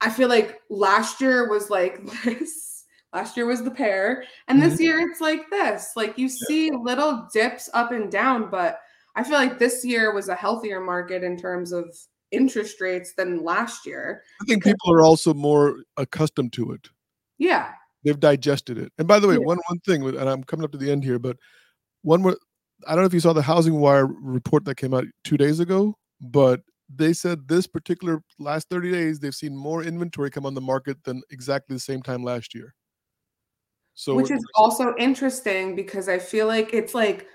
I 0.00 0.10
feel 0.10 0.28
like 0.28 0.60
last 0.68 1.20
year 1.20 1.48
was 1.48 1.70
like 1.70 2.00
this. 2.24 2.75
Last 3.16 3.34
year 3.34 3.46
was 3.46 3.62
the 3.62 3.70
pair, 3.70 4.24
and 4.46 4.60
this 4.60 4.74
mm-hmm. 4.74 4.82
year 4.82 5.00
it's 5.00 5.22
like 5.22 5.48
this. 5.48 5.92
Like 5.96 6.18
you 6.18 6.28
see 6.28 6.70
little 6.70 7.26
dips 7.32 7.70
up 7.72 7.90
and 7.90 8.12
down, 8.12 8.50
but 8.50 8.78
I 9.14 9.24
feel 9.24 9.38
like 9.38 9.58
this 9.58 9.86
year 9.86 10.12
was 10.12 10.28
a 10.28 10.34
healthier 10.34 10.80
market 10.80 11.24
in 11.24 11.38
terms 11.38 11.72
of 11.72 11.96
interest 12.30 12.78
rates 12.78 13.14
than 13.16 13.42
last 13.42 13.86
year. 13.86 14.22
I 14.42 14.44
think 14.44 14.62
people 14.62 14.92
are 14.92 15.00
also 15.00 15.32
more 15.32 15.78
accustomed 15.96 16.52
to 16.52 16.72
it. 16.72 16.90
Yeah. 17.38 17.70
They've 18.04 18.20
digested 18.20 18.76
it. 18.76 18.92
And 18.98 19.08
by 19.08 19.18
the 19.18 19.28
way, 19.28 19.36
yeah. 19.36 19.46
one 19.46 19.60
one 19.66 19.78
thing, 19.78 20.06
and 20.06 20.28
I'm 20.28 20.44
coming 20.44 20.64
up 20.64 20.72
to 20.72 20.78
the 20.78 20.92
end 20.92 21.02
here, 21.02 21.18
but 21.18 21.38
one 22.02 22.20
more 22.20 22.36
I 22.86 22.90
don't 22.90 23.00
know 23.00 23.06
if 23.06 23.14
you 23.14 23.20
saw 23.20 23.32
the 23.32 23.40
Housing 23.40 23.80
Wire 23.80 24.04
report 24.04 24.66
that 24.66 24.76
came 24.76 24.92
out 24.92 25.06
two 25.24 25.38
days 25.38 25.58
ago, 25.58 25.96
but 26.20 26.60
they 26.94 27.14
said 27.14 27.48
this 27.48 27.66
particular 27.66 28.22
last 28.38 28.68
30 28.68 28.92
days 28.92 29.18
they've 29.18 29.34
seen 29.34 29.56
more 29.56 29.82
inventory 29.82 30.30
come 30.30 30.44
on 30.44 30.52
the 30.52 30.60
market 30.60 31.02
than 31.04 31.22
exactly 31.30 31.74
the 31.74 31.80
same 31.80 32.02
time 32.02 32.22
last 32.22 32.54
year. 32.54 32.74
So 33.96 34.14
which 34.14 34.30
is 34.30 34.44
also 34.54 34.94
interesting 34.98 35.74
because 35.74 36.08
I 36.08 36.18
feel 36.18 36.46
like 36.46 36.74
it's 36.74 36.94
like 36.94 37.26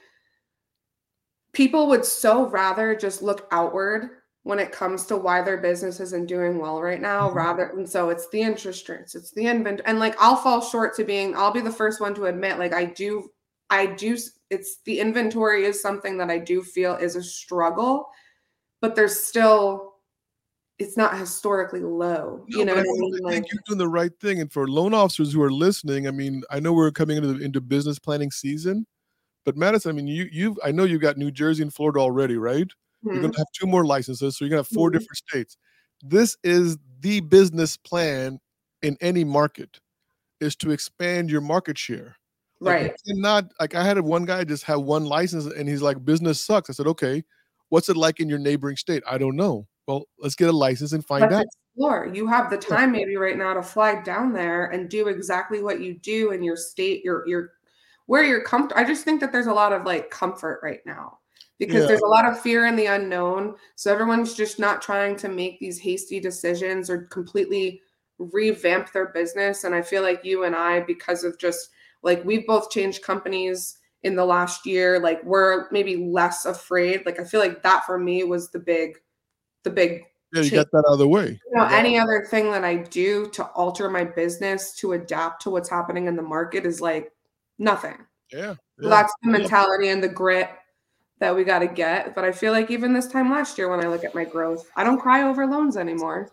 people 1.53 1.87
would 1.87 2.05
so 2.05 2.47
rather 2.49 2.95
just 2.95 3.23
look 3.23 3.47
outward 3.51 4.11
when 4.43 4.59
it 4.59 4.71
comes 4.71 5.05
to 5.07 5.17
why 5.17 5.41
their 5.41 5.57
business 5.57 5.99
isn't 5.99 6.27
doing 6.27 6.59
well 6.59 6.79
right 6.79 7.01
now 7.01 7.27
mm-hmm. 7.27 7.37
rather 7.37 7.63
and 7.69 7.89
so 7.89 8.09
it's 8.09 8.29
the 8.29 8.41
interest 8.41 8.87
rates 8.89 9.15
it's 9.15 9.31
the 9.31 9.45
inventory 9.45 9.85
and 9.87 9.99
like 9.99 10.15
i'll 10.19 10.35
fall 10.35 10.61
short 10.61 10.95
to 10.95 11.03
being 11.03 11.35
i'll 11.35 11.51
be 11.51 11.61
the 11.61 11.71
first 11.71 12.01
one 12.01 12.13
to 12.13 12.25
admit 12.25 12.57
like 12.57 12.73
i 12.73 12.85
do 12.85 13.29
i 13.69 13.85
do 13.85 14.17
it's 14.49 14.79
the 14.85 14.99
inventory 14.99 15.65
is 15.65 15.81
something 15.81 16.17
that 16.17 16.29
i 16.29 16.37
do 16.37 16.63
feel 16.63 16.95
is 16.95 17.15
a 17.15 17.23
struggle 17.23 18.07
but 18.81 18.95
there's 18.95 19.19
still 19.19 19.90
it's 20.81 20.97
not 20.97 21.17
historically 21.17 21.81
low 21.81 22.43
no, 22.47 22.59
you 22.59 22.65
know 22.65 22.75
I, 22.75 22.79
I, 22.79 22.83
mean? 22.83 23.27
Think 23.27 23.51
you're 23.51 23.61
doing 23.67 23.77
the 23.77 23.87
right 23.87 24.11
thing 24.19 24.41
and 24.41 24.51
for 24.51 24.67
loan 24.67 24.93
officers 24.93 25.33
who 25.33 25.41
are 25.41 25.51
listening 25.51 26.07
i 26.07 26.11
mean 26.11 26.43
i 26.49 26.59
know 26.59 26.73
we're 26.73 26.91
coming 26.91 27.17
into 27.17 27.37
into 27.37 27.61
business 27.61 27.99
planning 27.99 28.31
season 28.31 28.85
but 29.45 29.55
madison 29.55 29.91
i 29.91 29.93
mean 29.93 30.07
you 30.07 30.27
you've 30.31 30.57
i 30.63 30.71
know 30.71 30.83
you've 30.83 31.01
got 31.01 31.17
new 31.17 31.31
jersey 31.31 31.61
and 31.61 31.73
florida 31.73 31.99
already 31.99 32.37
right 32.37 32.71
Mm-hmm. 33.03 33.13
You're 33.13 33.21
going 33.21 33.33
to 33.33 33.39
have 33.39 33.47
two 33.53 33.67
more 33.67 33.85
licenses, 33.85 34.37
so 34.37 34.45
you're 34.45 34.49
going 34.49 34.63
to 34.63 34.69
have 34.69 34.75
4 34.75 34.89
mm-hmm. 34.89 34.97
different 34.97 35.17
states. 35.17 35.57
This 36.03 36.37
is 36.43 36.77
the 36.99 37.19
business 37.21 37.77
plan 37.77 38.39
in 38.81 38.97
any 39.01 39.23
market 39.23 39.79
is 40.39 40.55
to 40.57 40.71
expand 40.71 41.29
your 41.29 41.41
market 41.41 41.77
share. 41.77 42.15
Like 42.59 42.81
right. 42.81 42.93
Not 43.07 43.45
like 43.59 43.73
I 43.73 43.83
had 43.83 43.99
one 43.99 44.25
guy 44.25 44.43
just 44.43 44.63
have 44.65 44.81
one 44.81 45.05
license 45.05 45.45
and 45.45 45.67
he's 45.67 45.81
like, 45.81 46.03
business 46.05 46.39
sucks. 46.39 46.69
I 46.69 46.73
said, 46.73 46.87
okay, 46.87 47.23
what's 47.69 47.89
it 47.89 47.97
like 47.97 48.19
in 48.19 48.29
your 48.29 48.37
neighboring 48.37 48.77
state? 48.77 49.01
I 49.09 49.17
don't 49.17 49.35
know. 49.35 49.67
Well, 49.87 50.05
let's 50.19 50.35
get 50.35 50.49
a 50.49 50.53
license 50.53 50.93
and 50.93 51.05
find 51.05 51.21
let's 51.21 51.33
out. 51.33 51.45
Explore. 51.45 52.11
You 52.13 52.27
have 52.27 52.49
the 52.49 52.57
time 52.57 52.91
maybe 52.91 53.15
right 53.15 53.37
now 53.37 53.53
to 53.53 53.63
fly 53.63 54.01
down 54.01 54.33
there 54.33 54.67
and 54.67 54.89
do 54.89 55.07
exactly 55.07 55.61
what 55.61 55.81
you 55.81 55.95
do 55.95 56.31
in 56.31 56.43
your 56.43 56.57
state, 56.57 57.03
your 57.03 57.27
your 57.27 57.53
where 58.05 58.23
you're 58.23 58.43
comfortable. 58.43 58.81
I 58.81 58.85
just 58.85 59.05
think 59.05 59.21
that 59.21 59.31
there's 59.31 59.47
a 59.47 59.53
lot 59.53 59.73
of 59.73 59.85
like 59.85 60.09
comfort 60.09 60.59
right 60.61 60.81
now 60.85 61.19
because 61.59 61.81
yeah. 61.81 61.87
there's 61.87 62.01
a 62.01 62.07
lot 62.07 62.25
of 62.25 62.41
fear 62.41 62.65
in 62.65 62.75
the 62.75 62.87
unknown. 62.87 63.55
So 63.75 63.93
everyone's 63.93 64.33
just 64.33 64.59
not 64.59 64.81
trying 64.81 65.15
to 65.17 65.29
make 65.29 65.59
these 65.59 65.79
hasty 65.79 66.19
decisions 66.19 66.89
or 66.89 67.03
completely 67.03 67.81
revamp 68.17 68.91
their 68.91 69.09
business. 69.09 69.63
And 69.63 69.73
I 69.73 69.81
feel 69.81 70.01
like 70.01 70.25
you 70.25 70.43
and 70.43 70.55
I, 70.55 70.81
because 70.81 71.23
of 71.23 71.37
just 71.37 71.69
like 72.03 72.25
we've 72.25 72.47
both 72.47 72.71
changed 72.71 73.03
companies 73.03 73.77
in 74.03 74.15
the 74.15 74.25
last 74.25 74.65
year, 74.65 74.99
like 74.99 75.23
we're 75.23 75.69
maybe 75.71 75.95
less 75.97 76.45
afraid. 76.45 77.05
Like 77.05 77.19
I 77.19 77.23
feel 77.23 77.39
like 77.39 77.61
that 77.63 77.85
for 77.85 77.99
me 77.99 78.23
was 78.23 78.49
the 78.49 78.59
big, 78.59 78.97
the 79.63 79.69
big. 79.69 80.03
Yeah, 80.33 80.43
you 80.43 80.49
change. 80.49 80.67
that 80.71 80.85
out 80.87 80.93
of 80.93 80.99
the 80.99 81.07
way. 81.07 81.27
You 81.27 81.57
know, 81.57 81.65
any 81.65 81.99
other 81.99 82.25
thing 82.29 82.51
that 82.51 82.63
I 82.63 82.77
do 82.77 83.29
to 83.31 83.43
alter 83.47 83.89
my 83.89 84.05
business 84.05 84.73
to 84.75 84.93
adapt 84.93 85.41
to 85.41 85.49
what's 85.49 85.69
happening 85.69 86.07
in 86.07 86.15
the 86.15 86.21
market 86.21 86.65
is 86.65 86.79
like 86.79 87.11
nothing. 87.59 87.97
Yeah. 88.31 88.55
yeah. 88.79 88.89
that's 88.89 89.13
the 89.21 89.29
mentality 89.29 89.87
yeah. 89.87 89.93
and 89.93 90.03
the 90.03 90.07
grit 90.07 90.49
that 91.19 91.35
we 91.35 91.43
got 91.43 91.59
to 91.59 91.67
get. 91.67 92.15
But 92.15 92.23
I 92.23 92.31
feel 92.31 92.53
like 92.53 92.71
even 92.71 92.93
this 92.93 93.07
time 93.07 93.29
last 93.29 93.57
year, 93.57 93.69
when 93.69 93.83
I 93.83 93.89
look 93.89 94.05
at 94.05 94.15
my 94.15 94.23
growth, 94.23 94.69
I 94.75 94.85
don't 94.85 94.99
cry 94.99 95.23
over 95.23 95.45
loans 95.45 95.75
anymore. 95.75 96.31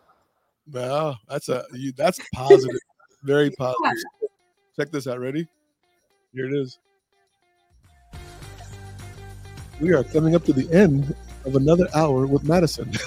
Well, 0.70 1.18
that's 1.28 1.48
a 1.48 1.64
you, 1.72 1.92
that's 1.92 2.20
positive, 2.34 2.80
very 3.22 3.50
positive. 3.58 4.02
Yeah. 4.22 4.28
Check 4.76 4.92
this 4.92 5.06
out. 5.06 5.18
Ready? 5.18 5.46
Here 6.32 6.46
it 6.46 6.52
is. 6.52 6.78
We 9.80 9.92
are 9.92 10.04
coming 10.04 10.34
up 10.34 10.44
to 10.44 10.52
the 10.52 10.70
end 10.72 11.14
of 11.44 11.56
another 11.56 11.88
hour 11.94 12.26
with 12.26 12.44
Madison. 12.44 12.92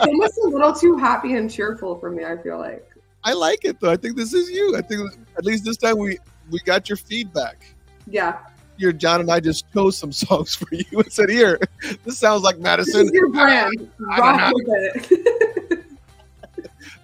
almost 0.00 0.38
a 0.38 0.48
little 0.48 0.72
too 0.72 0.96
happy 0.96 1.34
and 1.34 1.50
cheerful 1.50 1.98
for 1.98 2.10
me. 2.10 2.24
I 2.24 2.36
feel 2.36 2.58
like. 2.58 2.88
I 3.24 3.32
like 3.32 3.64
it 3.64 3.80
though. 3.80 3.90
I 3.90 3.96
think 3.96 4.16
this 4.16 4.34
is 4.34 4.50
you. 4.50 4.76
I 4.76 4.82
think 4.82 5.10
at 5.36 5.44
least 5.44 5.64
this 5.64 5.76
time 5.76 5.98
we 5.98 6.18
we 6.50 6.58
got 6.60 6.88
your 6.88 6.96
feedback. 6.96 7.66
Yeah. 8.06 8.38
Here, 8.76 8.92
John 8.92 9.20
and 9.20 9.30
I 9.30 9.40
just 9.40 9.72
chose 9.72 9.96
some 9.96 10.12
songs 10.12 10.54
for 10.54 10.68
you 10.72 10.98
and 10.98 11.12
said, 11.12 11.30
"Here, 11.30 11.58
this 12.04 12.18
sounds 12.18 12.42
like 12.42 12.58
Madison." 12.58 13.00
This 13.00 13.08
is 13.08 13.12
your 13.12 13.30
brand. 13.30 13.90
I 14.10 14.18
Rock 14.18 14.52
with 14.54 15.12
it. 15.12 15.84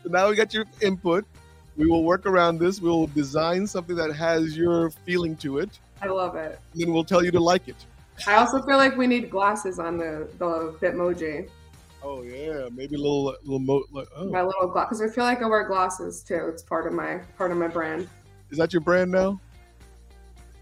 So 0.02 0.08
now 0.08 0.28
we 0.28 0.36
got 0.36 0.52
your 0.52 0.64
input. 0.80 1.24
We 1.76 1.86
will 1.86 2.04
work 2.04 2.26
around 2.26 2.58
this. 2.58 2.80
We 2.80 2.88
will 2.88 3.06
design 3.06 3.66
something 3.66 3.96
that 3.96 4.12
has 4.14 4.56
your 4.56 4.90
feeling 4.90 5.36
to 5.36 5.58
it, 5.58 5.78
I 6.02 6.08
love 6.08 6.36
it. 6.36 6.58
and 6.72 6.82
then 6.82 6.92
we'll 6.92 7.04
tell 7.04 7.24
you 7.24 7.30
to 7.30 7.40
like 7.40 7.68
it. 7.68 7.76
I 8.26 8.34
also 8.34 8.62
feel 8.62 8.76
like 8.76 8.96
we 8.96 9.06
need 9.06 9.30
glasses 9.30 9.78
on 9.78 9.96
the 9.96 10.28
the 10.38 10.76
Bitmoji. 10.80 11.48
Oh 12.02 12.22
yeah, 12.22 12.68
maybe 12.72 12.94
a 12.94 12.98
little 12.98 13.36
little 13.42 13.58
mo- 13.58 13.84
like, 13.92 14.08
oh. 14.16 14.30
My 14.30 14.42
little 14.42 14.68
glass, 14.68 14.86
because 14.88 15.02
I 15.02 15.08
feel 15.08 15.24
like 15.24 15.42
I 15.42 15.46
wear 15.46 15.66
glasses 15.66 16.22
too. 16.22 16.46
It's 16.48 16.62
part 16.62 16.86
of 16.86 16.92
my 16.92 17.18
part 17.36 17.50
of 17.50 17.58
my 17.58 17.68
brand. 17.68 18.08
Is 18.50 18.58
that 18.58 18.72
your 18.72 18.80
brand 18.80 19.10
now? 19.10 19.40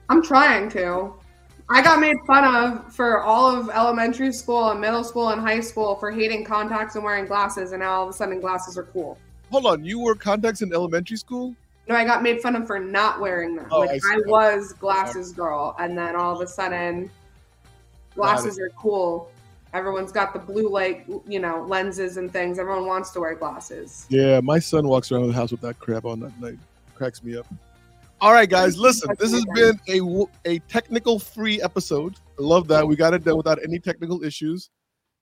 I'm 0.08 0.22
trying 0.22 0.68
to. 0.70 1.14
I 1.70 1.82
got 1.82 2.00
made 2.00 2.16
fun 2.26 2.44
of 2.44 2.92
for 2.94 3.22
all 3.22 3.54
of 3.54 3.68
elementary 3.68 4.32
school 4.32 4.70
and 4.70 4.80
middle 4.80 5.04
school 5.04 5.28
and 5.28 5.40
high 5.40 5.60
school 5.60 5.96
for 5.96 6.10
hating 6.10 6.44
contacts 6.44 6.94
and 6.94 7.04
wearing 7.04 7.26
glasses, 7.26 7.72
and 7.72 7.80
now 7.80 7.92
all 7.92 8.02
of 8.04 8.10
a 8.10 8.12
sudden 8.12 8.40
glasses 8.40 8.78
are 8.78 8.84
cool. 8.84 9.18
Hold 9.50 9.66
on, 9.66 9.84
you 9.84 9.98
wore 9.98 10.14
contacts 10.14 10.62
in 10.62 10.72
elementary 10.72 11.16
school? 11.16 11.54
No, 11.88 11.94
I 11.94 12.04
got 12.04 12.22
made 12.22 12.40
fun 12.40 12.56
of 12.56 12.66
for 12.66 12.78
not 12.78 13.20
wearing 13.20 13.54
them. 13.54 13.66
Oh, 13.70 13.80
like 13.80 14.00
I 14.10 14.16
I, 14.16 14.20
was 14.26 14.72
glasses 14.74 15.32
girl, 15.32 15.76
and 15.78 15.96
then 15.96 16.16
all 16.16 16.34
of 16.34 16.40
a 16.40 16.46
sudden, 16.46 17.10
glasses 18.18 18.58
are 18.58 18.70
cool. 18.70 19.30
Everyone's 19.74 20.12
got 20.12 20.32
the 20.32 20.38
blue 20.38 20.68
light, 20.68 21.06
you 21.26 21.38
know, 21.38 21.64
lenses 21.68 22.16
and 22.16 22.32
things. 22.32 22.58
Everyone 22.58 22.86
wants 22.86 23.10
to 23.10 23.20
wear 23.20 23.34
glasses. 23.34 24.06
Yeah, 24.08 24.40
my 24.40 24.58
son 24.58 24.88
walks 24.88 25.12
around 25.12 25.28
the 25.28 25.34
house 25.34 25.50
with 25.50 25.60
that 25.60 25.78
crap 25.78 26.04
on 26.04 26.20
that 26.20 26.38
night. 26.40 26.58
Cracks 26.94 27.22
me 27.22 27.36
up. 27.36 27.46
All 28.20 28.32
right, 28.32 28.48
guys, 28.48 28.76
listen. 28.76 29.14
This 29.18 29.32
has 29.32 29.44
been 29.54 29.78
a 29.88 30.26
a 30.44 30.58
technical 30.60 31.18
free 31.18 31.62
episode. 31.62 32.16
I 32.38 32.42
love 32.42 32.66
that 32.68 32.86
we 32.86 32.96
got 32.96 33.14
it 33.14 33.24
done 33.24 33.36
without 33.36 33.62
any 33.62 33.78
technical 33.78 34.24
issues, 34.24 34.70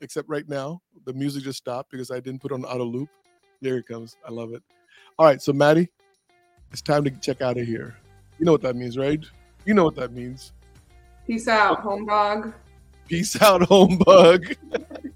except 0.01 0.29
right 0.29 0.49
now 0.49 0.81
the 1.05 1.13
music 1.13 1.43
just 1.43 1.59
stopped 1.59 1.91
because 1.91 2.11
I 2.11 2.21
didn't 2.21 2.41
put 2.41 2.53
on 2.53 2.65
auto 2.65 2.85
loop. 2.85 3.09
There 3.61 3.77
it 3.79 3.87
comes. 3.87 4.17
I 4.27 4.31
love 4.31 4.55
it. 4.55 4.63
All 5.19 5.27
right, 5.27 5.43
so 5.43 5.53
Maddie, 5.53 5.89
it's 6.73 6.81
time 6.83 7.05
to 7.05 7.11
check 7.11 7.43
out 7.43 7.59
of 7.59 7.67
here. 7.67 7.97
You 8.39 8.47
know 8.47 8.53
what 8.53 8.63
that 8.63 8.77
means, 8.77 8.97
right? 8.97 9.23
You 9.65 9.75
know 9.75 9.85
what 9.85 9.97
that 9.97 10.13
means. 10.13 10.53
Peace 11.27 11.49
out, 11.49 11.81
home 11.81 12.07
dog. 12.07 12.55
Peace 13.09 13.41
out, 13.41 13.63
home 13.63 13.99
bug. 13.99 14.55